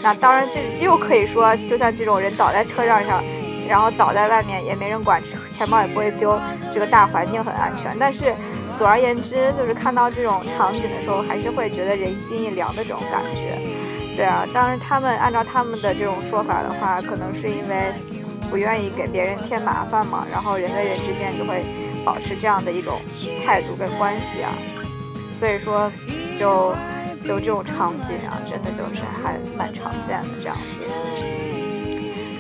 [0.03, 3.23] 那当然，这又可以说，就像这种人倒在车站上，
[3.68, 5.21] 然后倒在外面也没人管，
[5.57, 6.38] 钱包也不会丢，
[6.73, 7.97] 这个大环境很安全。
[7.99, 8.33] 但是，
[8.79, 13.59] 总而言之，就是看到这种场景的时候，还是会觉得人心一凉的这种感觉。
[14.14, 17.92] 对啊，当然他们按照他们的这种说法的话，可能是因为。
[18.51, 21.65] 不愿意给别人添麻烦嘛，然后人跟人之间就会
[22.05, 23.01] 保持这样的一种
[23.45, 24.53] 态度跟关系啊，
[25.39, 25.91] 所以说
[26.39, 26.75] 就
[27.25, 30.63] 就这种场景啊，真的就是还蛮常见的这样子。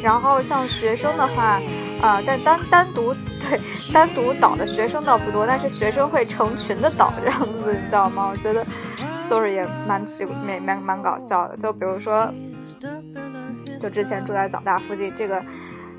[0.02, 1.60] 然后像学生的话，
[2.00, 3.60] 啊，但单单独 对
[3.92, 8.30] 单独倒的学生倒不多，但是学生会成群的倒这样子，你知道吗？
[8.32, 8.64] 我觉得
[9.28, 11.56] 就是也蛮奇蛮蛮蛮搞笑的。
[11.56, 12.32] 就比如说，
[13.80, 15.42] 就之前住在早大附近这个。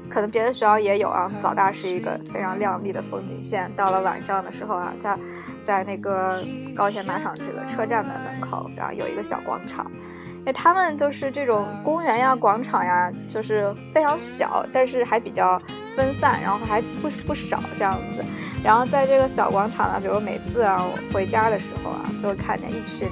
[0.09, 1.31] 可能别的学校也有啊。
[1.41, 3.71] 早大是一个非常亮丽的风景线。
[3.75, 5.17] 到了晚上的时候啊，在
[5.65, 6.43] 在那个
[6.75, 9.89] 高铁马场这个车站的门口，然后有一个小广场。
[10.45, 15.61] 哎，他们就是这种公园呀、广场呀，就是非常小，但是还比较
[15.95, 18.23] 分散，然后还不不少这样子。
[18.63, 23.07] 然后在这个小广场呢，比如每次啊我回家的时候啊，就会看见一群，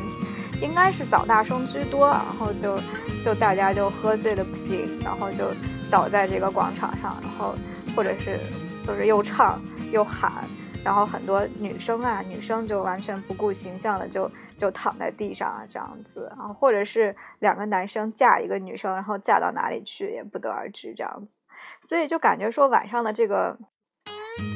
[0.61, 2.79] 应该是早大生居多，然后就
[3.23, 5.51] 就大家就喝醉的不行，然后就。
[5.89, 7.55] 倒在这个广场上，然后
[7.95, 8.37] 或者是
[8.85, 9.57] 就是又唱
[9.89, 10.43] 又喊，
[10.83, 21.37] 然后很多女生啊，女生就完全不顾形象的就就躺在地上啊这样子，然后或者是两个男生架一个女生，然后架到哪里去也不得而知这样子，
[21.81, 23.57] 所以就感觉说晚上的这个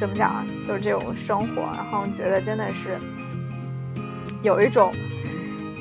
[0.01, 2.99] 怎么讲啊，就是这种生活，然后觉得真的是
[4.43, 4.93] 有一种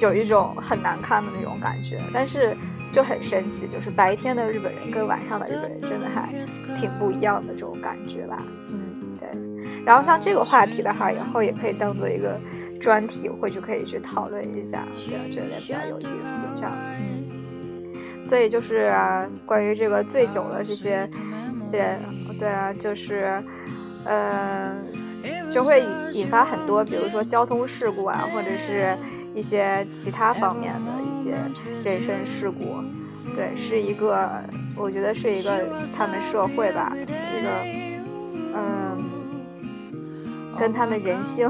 [0.00, 2.56] 有一种很难看的那种感觉，但是。
[2.92, 6.34] 就很神奇，就是白天的日本人跟晚上的日本人真的还
[6.80, 8.42] 挺不一样的这种感觉吧。
[8.68, 9.28] 嗯，对。
[9.84, 12.36] 然后像这个话题的话，以后也可以当做一个
[12.80, 16.42] 专题，或许可以去讨论一下，觉得觉得比较有意思。
[16.56, 18.24] 这样，嗯。
[18.24, 18.92] 所以就是
[19.46, 21.08] 关于这个醉酒的这些
[21.70, 21.92] 人，
[22.40, 23.40] 对啊，就是，
[24.04, 24.84] 嗯，
[25.52, 25.80] 就会
[26.12, 28.98] 引发很多，比如说交通事故啊，或者是。
[29.34, 31.30] 一些其他方面的一些
[31.82, 32.82] 人身事故，
[33.34, 34.28] 对，是一个，
[34.76, 35.66] 我觉得是一个
[35.96, 37.04] 他们社会吧，一
[37.42, 37.50] 个，
[38.54, 39.04] 嗯，
[40.58, 41.48] 跟他们人性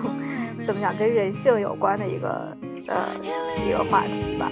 [0.66, 3.08] 怎么讲，跟人性有关的一个呃
[3.66, 4.50] 一个话题吧。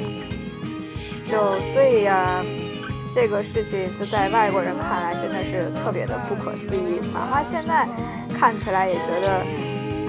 [1.25, 1.37] 就
[1.73, 2.43] 所以呀，
[3.15, 7.87] 这个事情就在外国人看来真的是特别的不可思议，哪怕现在。
[8.39, 9.43] 看起来也觉得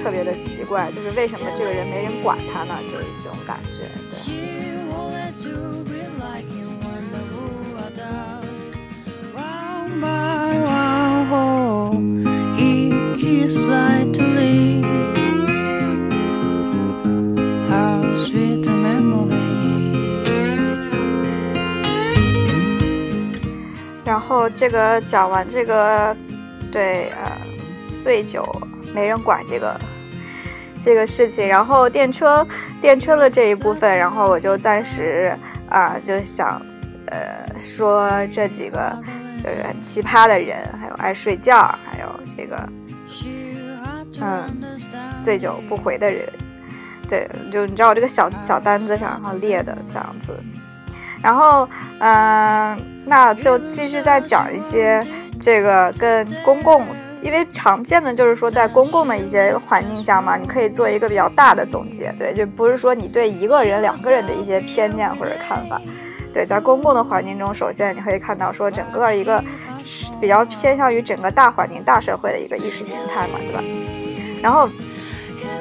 [0.01, 2.75] 特别的奇怪，就是为什么这个人没人管他呢？
[2.91, 4.49] 就是这种感觉，对。
[24.05, 26.15] 然后这个讲完这个，
[26.71, 27.31] 对呃，
[27.99, 28.45] 醉酒
[28.93, 29.79] 没人管这个
[30.89, 32.43] 这个事情，然后电车
[32.81, 35.37] 电车的这一部分，然后我就暂时
[35.69, 36.59] 啊就想
[37.09, 38.91] 呃说这几个
[39.37, 42.67] 就是奇葩的人，还有爱睡觉，还有这个
[44.19, 44.59] 嗯
[45.21, 46.27] 醉酒不回的人，
[47.07, 50.35] 对，就你知道我这个小小单子上然后列的这样子。
[51.21, 54.99] 然后，嗯，那就继续再讲一些
[55.39, 56.83] 这个跟公共，
[57.21, 65.81] 因为常见的就是说在公共的一些环境下嘛，你可以做一个比较大的总结，对，就不是说你对一个人、两个人的一些偏见或者看法，
[66.33, 69.43] 对，在公共的环境中，首先你可以看到说整个一个
[70.21, 73.63] 比较偏向于整个大环境、大社会的一个意识形态嘛，对吧？
[74.41, 74.69] 然后，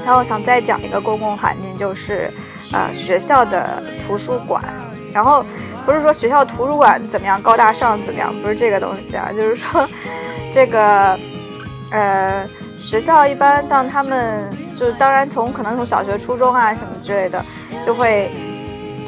[0.05, 2.31] 然后我想再讲一个公共环境，就是
[2.73, 4.63] 呃学校的图书馆。
[5.13, 5.45] 然后，
[5.85, 9.89] 不是说学校图书馆怎么样高大上怎么样，不是这个东西啊，就是说，
[10.53, 11.19] 这个，
[11.91, 12.47] 呃，
[12.79, 17.45] 学校一般像他们，就是当然从可能从小学、初中啊什么之类的，
[17.85, 18.31] 就会，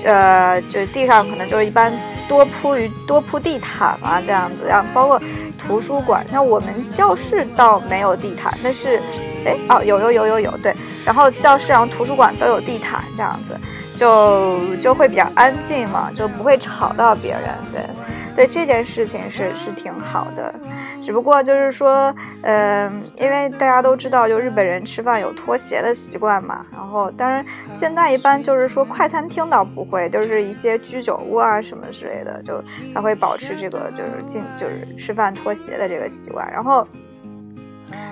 [0.04, 1.92] 呃，就地上可能就是一般
[2.28, 5.20] 多铺于多铺地毯啊这样子，然后包括
[5.58, 9.00] 图书馆，像我们教室倒没有地毯，但是，
[9.44, 13.58] 哎，哦，有有有有有，对，然后教室然后图书馆都有地毯这样子。
[13.96, 17.50] 就就会比较安静嘛，就不会吵到别人。
[17.70, 17.82] 对，
[18.40, 20.54] 对这件事情是是挺好的，
[21.02, 26.64] 只不过就是说，嗯，因为大家都知道，就日本人吃饭有脱鞋的习惯嘛。
[26.72, 36.50] 然后，当然现在一般就是说快餐厅倒不会，就是一些居酒屋啊什么之类的，就还会保持这个就是进就是吃饭脱鞋的这个习惯。
[36.50, 36.88] 然后。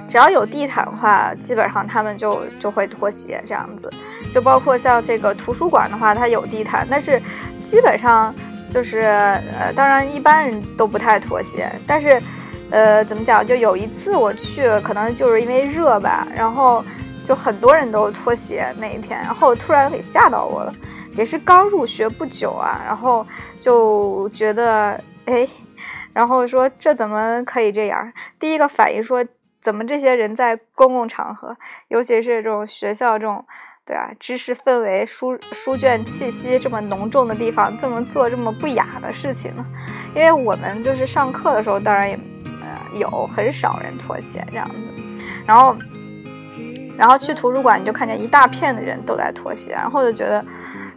[0.08, 3.90] 只要有地毯的话，基本上他们就就会脱鞋这样子，
[4.32, 7.20] 就包括像这个图书馆的话，它有地毯，但是
[7.60, 8.34] 基本上
[8.70, 12.20] 就是呃，当然一般人都不太脱鞋，但是
[12.70, 13.46] 呃，怎么讲？
[13.46, 16.85] 就有一次我去，可能就是因为热吧，然后
[17.24, 20.74] 就很多人都脱鞋那一天，然后突然给吓到我了，
[21.16, 23.26] 也是刚入学不久啊，然后
[23.61, 25.48] 就觉得哎，
[26.12, 28.12] 然后说这怎么可以这样？
[28.38, 29.24] 第一个反应说。
[29.61, 31.54] 怎么这些人在公共场合，
[31.88, 33.44] 尤其是这种学校这种，
[33.88, 39.64] 对啊，知识氛围、书书卷气息这么浓重的地方，这么做这么不雅的事情呢？
[40.14, 42.14] 因为我们就是上课的时候，当然也
[42.61, 44.74] 呃有很少人脱鞋这样子，
[45.46, 45.74] 然后
[46.98, 50.44] 然后去图书馆，你就看见一大片的人都在脱鞋，然后就觉得，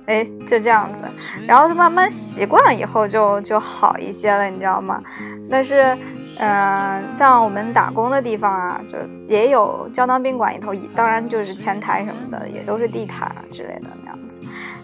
[0.06, 1.04] 哎，就这样子，
[1.48, 5.02] 然后就慢慢习惯了以后就就好一些了，你知道吗？
[5.50, 5.98] 但是。
[6.40, 14.40] 嗯，像我们打工的地方啊，就也有胶囊宾馆里头，当然就是前台什么的，也都是地毯之类的那样子。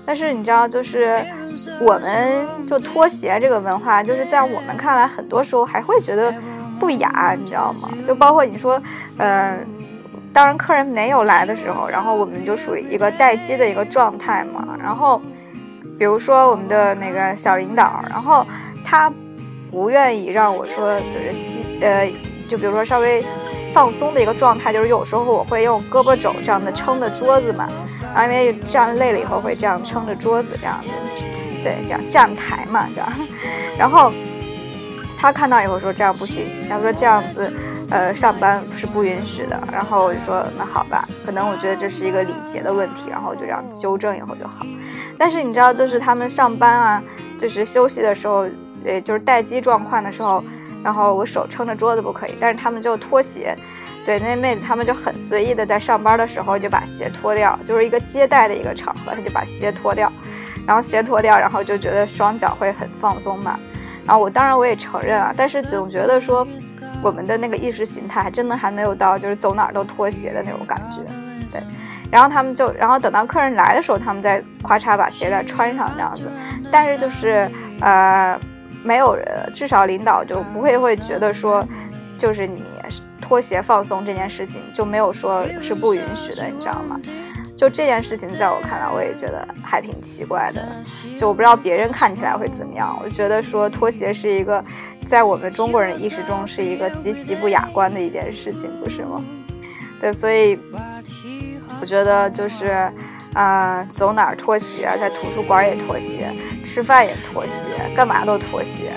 [0.06, 1.26] 但是你知道，就是
[1.80, 6.32] 我们就拖鞋这个文化，就是在我们看来，很多时候还会觉得
[6.80, 7.90] 不雅，你知道吗？
[8.06, 8.80] 就包括你说，
[9.18, 9.66] 嗯，
[10.38, 14.78] 当然客人没有来的时候，然后我们就属于一个待机的一个状态嘛。
[14.80, 15.20] 然后，
[15.98, 18.46] 比如说我们的那个小领导，然后
[18.86, 19.12] 他。
[19.70, 22.10] 不愿意让我说就是吸呃，
[22.50, 23.24] 就比如说稍微
[23.74, 27.68] 放松的一个状态，就是有时候我会用胳膊肘这样的撑着桌子嘛，
[28.16, 30.90] 然后因为这样累了以后会这样撑着桌子这样子，
[31.64, 33.10] 对，这样站台嘛这样，
[33.78, 34.12] 然后
[35.20, 37.52] 他看到以后说这样不行，然后说这样子
[37.90, 44.66] 呃上班是不允许的，然后我就说那好吧，可能我觉得这是一个礼节的问题，然后就这样纠正以后就好，
[45.18, 47.04] 但是你知道就是他们上班啊，
[47.40, 48.48] 就是休息的时候。
[48.84, 50.42] 对，就是待机状况的时候，
[50.82, 53.58] 然后我手撑着桌子不可以，但是他们就脱鞋。
[54.06, 60.10] 对，那妹子他们就很随意的在上班的时候就把鞋脱掉，就是一个接待的一个场合，他就把鞋脱掉，
[60.66, 63.60] 然后鞋脱掉，然后就觉得双脚会很放松嘛。
[64.06, 66.48] 然后我当然我也承认啊，但是总觉得说
[67.04, 71.00] 我们的那个意识形态还真的还没有到就是走哪儿都脱鞋的那种感觉。
[71.52, 71.62] 对，
[72.12, 76.24] 然后他们就，然后等到客人来的时候，他们再咔嚓把鞋带穿上这样子。
[76.72, 77.50] 但是就是
[77.82, 78.40] 呃。
[78.84, 81.68] 没有人，至少领导就不会会觉得说，
[82.18, 82.64] 就是你
[83.20, 86.98] 脱鞋放松这件事情就没有说是不允许的，你知道吗？
[87.58, 90.64] 就这件事情，在我看来，我也觉得还挺奇怪的。
[91.18, 92.98] 就我不知道别人看起来会怎么样。
[93.04, 94.64] 我觉得说脱鞋是一个，
[95.08, 99.24] 在我们中国人意识中是一个极其不雅观的一件事情，不是吗？
[100.02, 100.60] 对，所以
[101.82, 102.92] 我觉得就是
[103.34, 106.30] 啊，走哪儿脱鞋，在图书馆也脱鞋，
[106.66, 107.54] 吃饭也脱鞋，
[107.96, 108.92] 干嘛都脱鞋。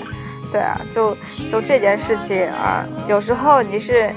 [0.51, 1.15] 对啊，就
[1.49, 4.11] 就这件事情啊，有时候你是，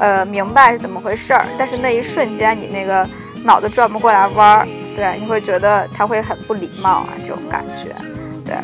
[0.00, 3.08] 呃，明白是怎么回事儿，但是那一瞬间你那个
[3.44, 4.66] 脑子转不过来弯儿，
[4.96, 7.94] 对，你会觉得他会很不礼貌啊，这种感觉，
[8.44, 8.56] 对，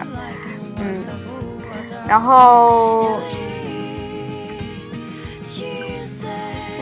[2.08, 3.18] 然后，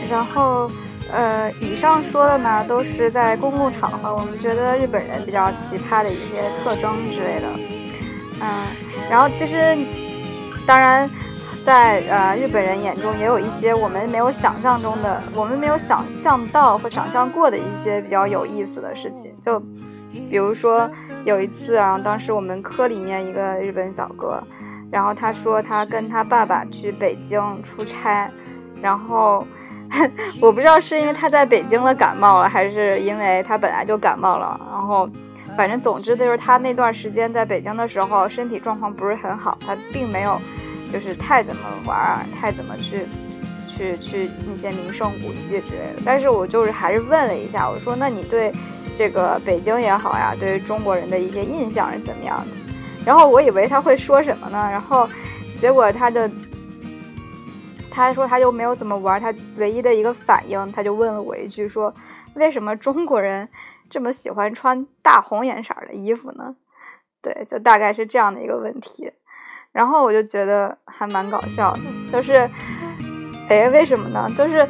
[0.09, 0.69] 然后，
[1.11, 7.47] 呃，以上说的呢，都是在公共场合，我们觉得日本人比较奇葩的一些特征之类的，
[8.41, 8.67] 嗯，
[9.09, 9.77] 然后其实。
[10.65, 11.09] 当然，
[11.65, 19.35] 在呃日本人眼中，也有一些我们没有想象中的，我们没有想象到或想象过的一些比较有意思的事情。
[19.41, 19.59] 就
[20.29, 20.89] 比如说
[21.25, 24.41] 有一次啊，当时我们科里面一个日本小哥，
[24.93, 28.31] 然后他说他跟他爸爸去北京出差，
[28.79, 29.45] 然后
[30.39, 35.09] 我不知道是因为他在北京了感冒了，还是因为他本来就感冒了，然后。
[35.55, 40.41] 反正总之就是他那段时间在北京的时候，身体状况不是很好，他并没有，
[40.91, 43.05] 就是太怎么玩啊，太怎么去，
[43.67, 46.01] 去去那些名胜古迹之类的。
[46.03, 48.51] 但是我就是还是问了一下，我说那你对
[48.97, 52.62] 这个北京也好呀，对于中国人的一些印象是怎么样的？
[53.05, 54.67] 然后我以为他会说什么呢？
[54.71, 55.07] 然后
[55.57, 56.29] 结果他的，
[57.91, 61.93] 他说他就没有怎么玩，他唯一的一个反应，他就问了我一句说，
[62.35, 63.49] 为什么中国人？
[63.89, 66.55] 这么喜欢穿大红颜色的衣服呢？
[67.21, 69.11] 对，就大概是这样的一个问题。
[69.71, 71.81] 然后我就觉得还蛮搞笑的，
[72.11, 72.49] 就是，
[73.49, 74.27] 哎，为什么呢？
[74.35, 74.67] 就是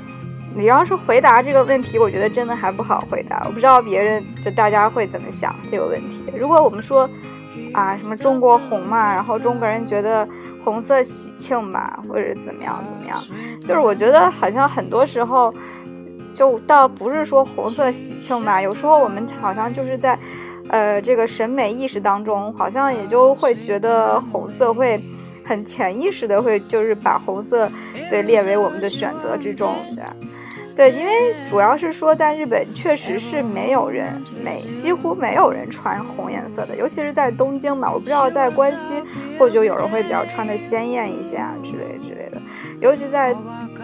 [0.53, 3.41] 你要是回答这个问题，我觉得真的还不好回答。
[3.45, 6.21] 我不知道别人就大家会怎么想这个问题。
[6.38, 7.09] 如果我们说
[7.73, 10.27] 啊什么中国红嘛，然后中国人觉得
[10.63, 13.23] 红色喜庆吧，或者怎么样怎么样，
[13.61, 15.53] 就是我觉得好像很多时候。
[16.35, 20.17] 就倒不是说红色喜庆吧，有时候我们好像就是在，
[20.69, 24.99] 呃，这个审美意识当中，好像也就会觉得红色会
[25.45, 27.69] 很潜意识的会就是把红色
[28.09, 30.03] 对列为我们的选择之中，对，
[30.76, 31.11] 对，因为
[31.47, 39.01] 主要是说在日本确实是没有人没几乎没有人穿红颜色的，尤其是在东京嘛，我不知道在关西
[39.38, 42.41] 或许有人会比较穿的鲜艳一些啊之类之类的，
[42.80, 43.36] 尤其在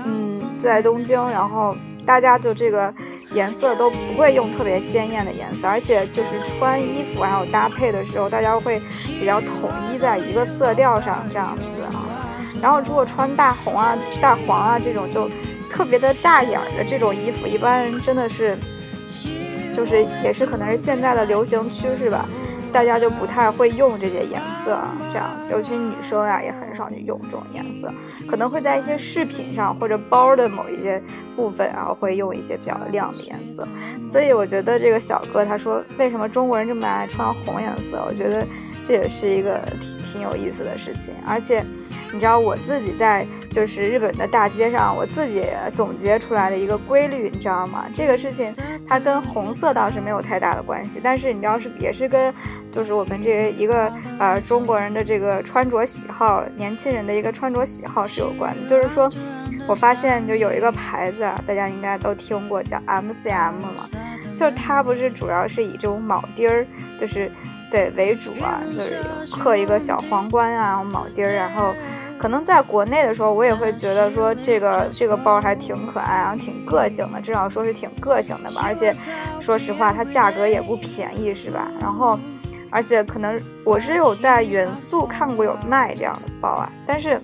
[0.06, 1.76] 嗯在东京，然后。
[2.06, 2.92] 大家就这个
[3.34, 12.02] 颜色都不会用特别鲜艳的颜色，而且就是穿衣服还有搭配的时候，大家会比较统一在一个色调上这样子啊。
[12.64, 15.30] 然后如果穿大红啊、大黄啊这种就
[15.70, 18.58] 特别的扎眼的这种衣服，一般人真的是
[19.76, 22.28] 就是也是可能是现在的流行趋势吧。
[22.72, 27.92] 大家就不太会用这些颜色啊，这样，尤其女生啊也很少去用这种颜色，
[28.30, 31.02] 可能会在一些饰品上或者包的某一些
[31.36, 33.68] 部分，然后会用一些比较亮的颜色。
[34.04, 38.46] 所以我觉得这个小哥他说为什么中国人这么爱穿红颜色，我觉得
[38.84, 39.60] 这也是一个
[40.12, 41.64] 挺有意思的事情，而且。
[42.12, 45.46] 你知道我自己在就是日本的大街上，我自己
[45.76, 47.86] 总结出来的一个规律，你知道吗？
[47.94, 48.52] 这个事情
[48.88, 52.34] 它跟红色倒是没有太大的关系，但是你知道是也是跟
[52.72, 58.68] 就是我们这一个呃中国人的这个穿着喜好，年轻人的一个穿着喜好是有关的。
[58.68, 59.08] 就是说
[59.68, 63.88] 我发现就有一个牌子，大家应该都听过，叫 MCM 嘛，
[64.36, 66.66] 就是它不是主要是以这种铆钉儿，
[67.00, 67.32] 就是
[67.70, 69.00] 对为主啊，就是
[69.32, 71.74] 刻一个小皇冠啊，铆钉儿，然后。
[72.22, 78.60] 可能在国内的时候，我也会觉得说这个这个包还挺可爱，然后挺个性的，至少说是挺个性的吧。
[78.62, 78.94] 而且，
[79.40, 81.72] 说实话，它价格也不便宜，是吧？
[81.80, 82.20] 然后，
[82.70, 87.22] 而且可能我是有在元素看过有卖这样的包啊，但是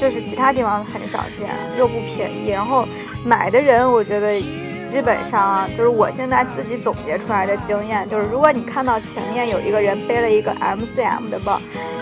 [0.00, 2.50] 就是其他地方很少见，又不便宜。
[2.50, 2.84] 然后
[3.24, 4.42] 买的人，我觉得。
[4.90, 11.60] 基本上啊，就是我现在自己总结出来的经验，就是如果你看到前面有一个人背了一个 MCM 的包，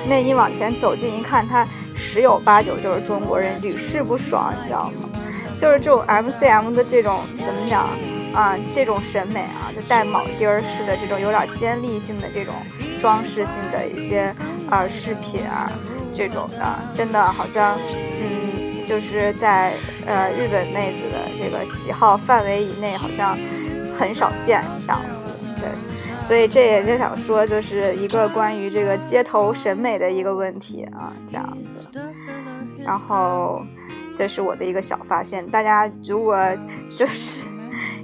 [0.09, 5.11] 那你往前走近一看，他十有八九就是中国人，屡试不爽，你知道吗？
[5.59, 7.86] 就是这种 MCM 的这种怎么讲
[8.32, 8.57] 啊？
[8.72, 12.55] 这种审美啊，就带铆钉儿式的这种有点尖利性的这种
[12.99, 14.34] 装饰性的一些
[14.70, 15.70] 啊饰品啊，
[16.14, 18.38] 这种的，真的好像嗯。
[18.89, 19.74] 就是在
[20.07, 23.36] 呃日本妹子的这个喜好范围以内，好像
[23.99, 25.26] 很少见这样子，
[25.61, 32.03] 对，所以这也就想说，就是一个关于这个街头审美的一个问题啊，这样子。
[32.78, 33.61] 然后
[34.16, 36.39] 这是我的一个小发现，大家如果
[36.97, 37.47] 就是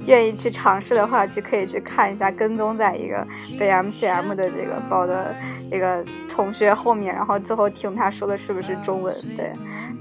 [0.07, 3.26] 愿意去尝试的话，去可以去看一下，跟踪在一个
[3.59, 5.34] 背 MCM 的这个包的
[5.70, 9.52] 这个同学后面，然后最后听他说的是不是中文，对。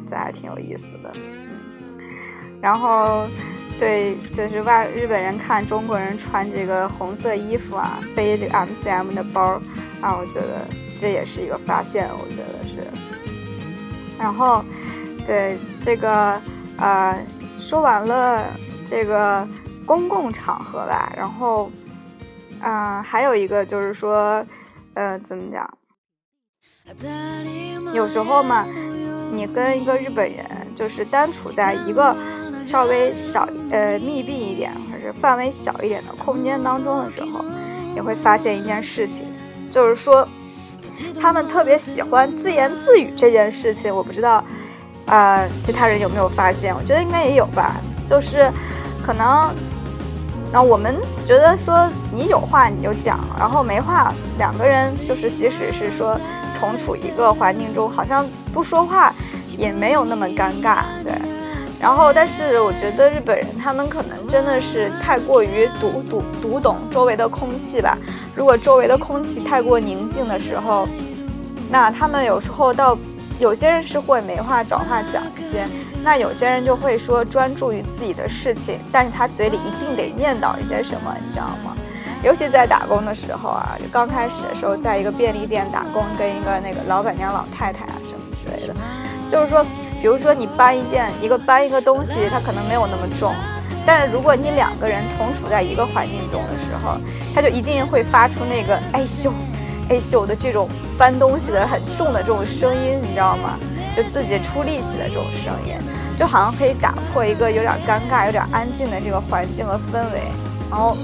[0.05, 1.09] 这还挺有意思的，
[2.61, 3.25] 然后，
[3.79, 9.61] 对，就是外日本人看中国人穿这个红色衣服啊，背这个 M C M 的包
[10.01, 10.67] 啊，我觉得
[10.99, 12.79] 这也是一个发现，我觉得是。
[14.19, 14.61] 然后，
[15.25, 16.39] 对这个
[16.75, 17.17] 呃，
[17.57, 18.43] 说完了
[18.85, 19.47] 这个
[19.85, 21.69] 公共场合吧，然后，
[22.61, 24.45] 啊，还有一个就是说，
[24.93, 25.69] 呃，怎么讲？
[27.93, 28.65] 有时候嘛，
[29.31, 32.15] 你跟一个日本人就是单处在一个
[32.65, 37.43] 稍微少呃密闭一点或者范围小一点的空间当中的时候，
[37.95, 39.25] 也会发现一件事情，
[39.71, 40.27] 就是说
[41.19, 43.93] 他们特别喜欢自言自语这件事情。
[43.93, 44.43] 我不知道，
[45.07, 46.75] 呃，其他人有没有发现？
[46.75, 47.75] 我觉得应该也有吧。
[48.09, 48.51] 就是
[49.05, 49.49] 可能，
[50.53, 50.95] 那我们
[51.25, 56.17] 觉得说你有话你就讲，然后没话两个人就是即使是说。
[56.59, 59.13] 同处一个环境中，好像不说话
[59.57, 61.11] 也没有那么尴尬，对。
[61.77, 67.97] 然后，但是我觉得日本人他们可能真的是太过于读读读懂周围的空气吧。
[68.33, 70.87] 如果周围的空气太过宁静的时候，
[71.69, 72.97] 那他们有时候到
[73.39, 75.67] 有些人是会没话找话讲一些，
[76.03, 81.75] 那有些人就会说专注于自己的事情，但是他嘴里一定得念叨一些什么，你知道吗？
[82.21, 88.75] 尤其在打工的时候啊，就刚开始的时候，在一个便利店打工，跟一个那个老板娘、老太太啊什么之类的，
[89.29, 89.65] 就是说，
[90.01, 93.33] 比如说你搬一件一个搬一个东西，它可能没有那么重，
[93.85, 96.97] 但是如果你两个人同处在一个环境中的时候，
[97.33, 99.31] 他就一定会发出那个哎咻，
[99.89, 103.57] 哎咻的这种搬东西的很重的这种声音，你知道吗？
[103.95, 105.75] 就自己出力气的这种声音，
[106.17, 110.21] 就好像可以打破一个有点尴尬、有点安静的这个环境和氛围，
[110.69, 110.95] 然后。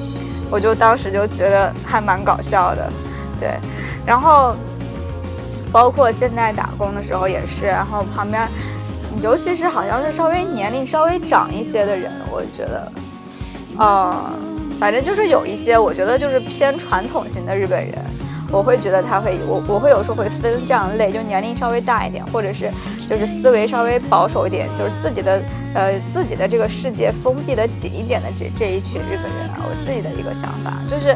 [0.51, 2.91] 我就当时就觉得还蛮搞笑的，
[3.39, 3.51] 对，
[4.03, 4.55] 然后
[5.71, 8.49] 包括现在打工的时候也是，然后旁边，
[9.21, 12.91] 尤其是好像是稍微年龄稍微长一些的人，我觉得，
[13.77, 14.15] 嗯，
[14.79, 17.93] 反正就是有一些，我觉得就是偏传统型的日本人。
[18.51, 22.71] 我会觉得他会，我我会有时候会分这样类，就年龄稍微大一点，或者是
[23.07, 25.41] 就是思维稍微保守一点，就是自己的
[25.73, 31.15] 呃自己的这个世界封闭的紧一点的这这一群日本人啊，我自己的一个想法就是，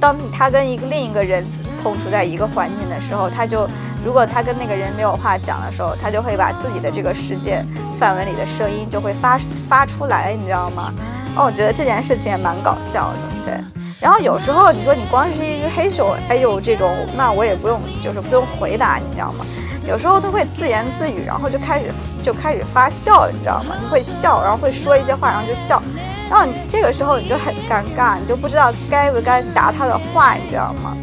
[0.00, 1.44] 当他跟一个另一个人
[1.82, 3.68] 同处在一个环境的时候，他就
[4.04, 7.64] 如果他跟那个人没有话讲的时候，他就会把自己的这个世界
[7.98, 9.38] 范围里的声音就会发
[9.68, 10.92] 发出来，你知道吗？
[11.36, 13.79] 哦，我觉得这件事情也蛮搞笑的，对。
[14.00, 19.44] 然后有时候你说你光是一个黑手，哎呦这种，那我也不用，就是不用回答，你知道吗？
[19.86, 21.92] 有时候他会自言自语，然后就开始
[22.24, 23.76] 就开始发笑，你知道吗？
[23.78, 25.82] 你会笑，然后会说一些话，然后就笑，
[26.30, 30.96] 然后你这个时候你就很尴尬，你就不知道该不该答他的话，你知道吗？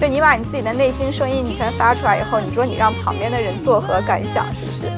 [0.00, 4.90] 就你把你自己的内心声音你全发出来以后，你说你让旁边的人作何感想，是不是？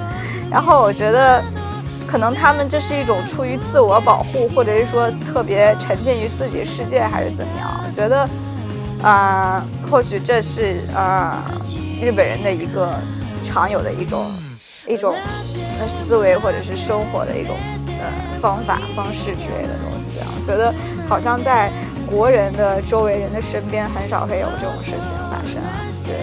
[0.51, 1.45] 然后我觉得。
[2.13, 7.83] 可能他们这是一种出于自我保护，或者是说特别沉浸于自己世界，还是怎么样？
[7.83, 8.29] 我觉得，
[9.03, 11.43] 啊，或许这是啊
[12.03, 12.93] 日本人的一个
[13.49, 14.31] 常有的一种
[14.87, 15.15] 一种
[15.89, 17.57] 思维，或者是生活的一种
[17.87, 18.05] 呃
[18.43, 20.29] 方法方式之类的东西啊。
[20.39, 20.71] 我觉得
[21.09, 21.73] 好像在
[22.05, 25.01] 国人的周围人的身边很少会有这种事情
[25.31, 26.15] 发生啊，对，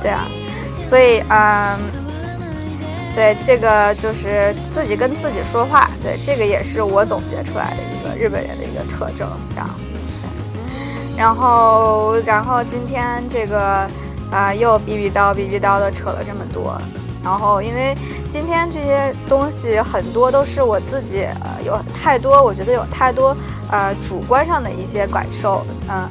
[0.00, 0.26] 对啊，
[0.86, 1.78] 所以啊。
[3.14, 5.88] 对，这个就是自己跟自己说话。
[6.02, 9.70] 对，这个也是我总结出来的一个日本人的一个特征，这样。
[11.16, 13.88] 然后，然后今天这个
[14.32, 16.76] 啊，又比比叨比比叨的扯了这么多。
[17.22, 17.96] 然后，因为
[18.32, 23.34] 今天这些东西很多都是我自己呃有太多，我觉得有太多
[23.70, 26.08] 呃主观上的一些感受，嗯。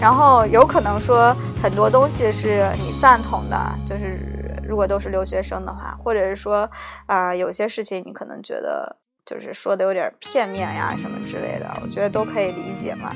[0.00, 4.35] 然后有可能说很多东西是你赞同的，就是。
[4.68, 6.68] 如果都是留学生的话，或者是说，
[7.06, 13.10] 啊，有些事情你可能觉得就是说的有点片面呀，什么之类的，我觉得都可以理解嘛。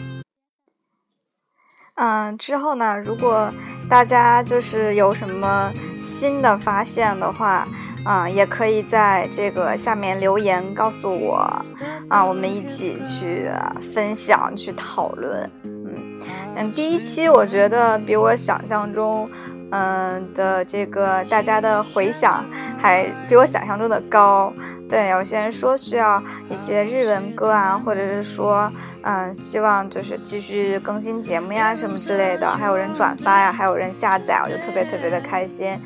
[1.96, 3.52] 嗯，之后呢，如果
[3.88, 7.68] 大家就是有什么新的发现的话，
[8.04, 11.62] 啊，也可以在这个下面留言告诉我，
[12.08, 13.50] 啊，我们一起去
[13.92, 15.50] 分享、去讨论。
[15.64, 16.20] 嗯
[16.56, 19.28] 嗯，第一期我觉得比我想象中。
[19.70, 22.44] 嗯的这个大家的回响
[22.78, 24.52] 还比我想象中的高，
[24.88, 28.70] 对，有些人说需要一些日文歌啊，或者是说，
[29.02, 35.78] 嗯，希望就是继续更新节目呀什么之类的，还有人转发呀，还有人下载，我就特别特别的开心，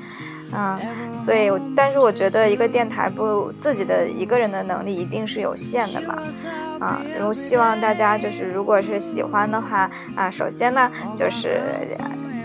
[0.53, 0.79] 嗯，
[1.21, 6.17] 所以，但是我觉得一个电台不自己的一个人的能力一定是有限的嘛，
[6.81, 11.61] 啊，然后希望大家就是如果是喜欢的话啊，首先呢就是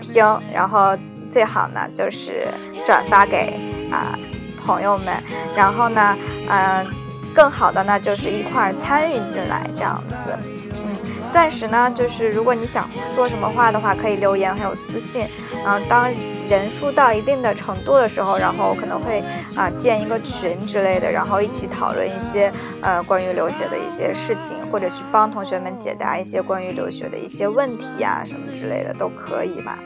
[0.02, 0.24] 听，
[0.54, 0.98] 然后。
[1.30, 2.48] 最好呢，就是
[2.86, 3.58] 转发给
[3.92, 4.18] 啊
[4.66, 5.14] 朋友们，
[5.56, 6.18] 然后呢，
[6.50, 6.86] 嗯，
[7.34, 10.38] 更好的呢，就是一块儿参与进来这样子。
[10.74, 10.98] 嗯，
[11.32, 15.28] 暂时呢，就是如果你想说什么话的话，可以留言还有私信。
[15.66, 16.10] 嗯，当
[16.48, 19.22] 人数到一定的程度的时候，然后可能会
[19.56, 22.52] 啊建一个群之类的，然后一起讨论一些
[22.82, 29.78] 呃关于留学的一些事情，或者去帮同学们解答一些关于留学的一些问题呀什么之类的都可以嘛，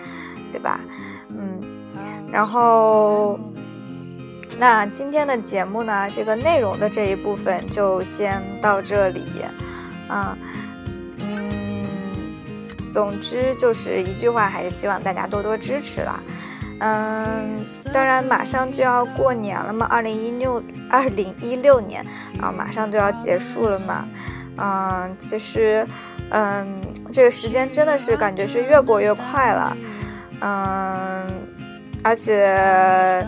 [0.52, 0.80] 对吧？
[2.34, 3.40] 然后。
[4.60, 9.26] 那今天的节目呢，这个内容的这一部分就先到这里，
[10.08, 10.38] 啊，
[11.18, 11.84] 嗯，
[12.86, 16.20] 总之就是一句话，还是希望大家多多支持啦，
[16.82, 22.06] 嗯，当然马上就要过年了嘛，二零一六二零一六年
[22.40, 24.08] 啊，马上就要结束了嘛，
[24.58, 25.86] 嗯，其实，
[26.30, 26.80] 嗯，
[27.12, 29.78] 这个时间真的是感觉是越过越快了，
[30.42, 31.26] 嗯，
[32.04, 33.26] 而且。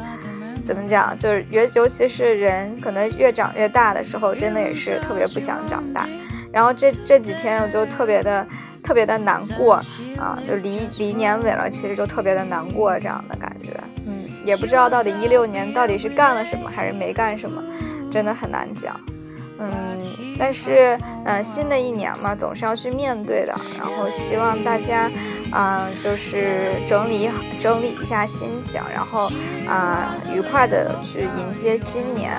[0.63, 1.15] 怎么讲？
[1.19, 6.09] 就是尤尤其是人可能越长越大的时候，真的也是特别不想长大。
[6.51, 8.47] 然后这这几天我就特别的
[8.81, 9.75] 特别的难过
[10.17, 13.79] 啊，就离离年尾了，其实就特别的难过这样的感觉。
[14.07, 17.61] 嗯，也不知道到底一六年到底是干了什么还是没干什么，
[18.11, 18.99] 真的很难讲。
[19.59, 23.55] 嗯，但是嗯，新的一年嘛，总是要去面对的。
[23.77, 25.09] 然后希望大家。
[25.57, 27.29] 嗯，就是整理
[27.61, 29.31] 整理一下心情，然后
[29.69, 32.33] 啊，愉快的去迎接新年，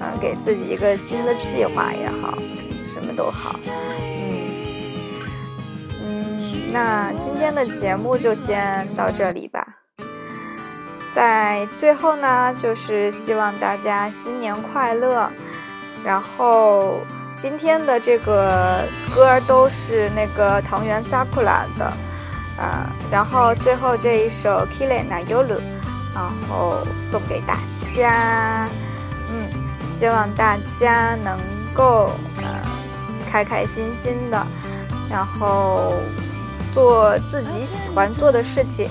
[0.00, 2.36] 嗯，给自己一个新的计划也好，
[2.92, 5.20] 什么都好，嗯
[6.02, 9.64] 嗯，那今天的节目就先到这里吧。
[11.12, 15.30] 在最后呢，就是希望大家新年快乐。
[16.08, 17.00] 然后
[17.36, 18.82] 今天的这个
[19.14, 21.84] 歌都是那个藤原萨库拉的。
[22.58, 25.58] 啊，然后最后这一首《Kile na Yolu》，
[26.12, 26.78] 然后
[27.10, 27.58] 送给大
[27.94, 28.66] 家。
[29.30, 29.46] 嗯，
[29.86, 31.38] 希望大家能
[31.72, 32.44] 够呃
[33.30, 34.44] 开开心心的，
[35.08, 35.92] 然后
[36.74, 38.90] 做自己喜欢做的事情，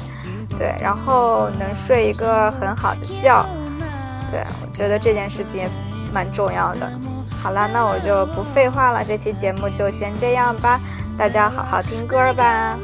[0.58, 3.44] 对，然后能睡一个很好的觉。
[4.32, 5.70] 对，我觉得这件事情
[6.14, 6.90] 蛮重要的。
[7.42, 10.80] 好啦，那我就不废话了，这期节目就先这样吧，
[11.18, 12.78] 大家好好听歌吧。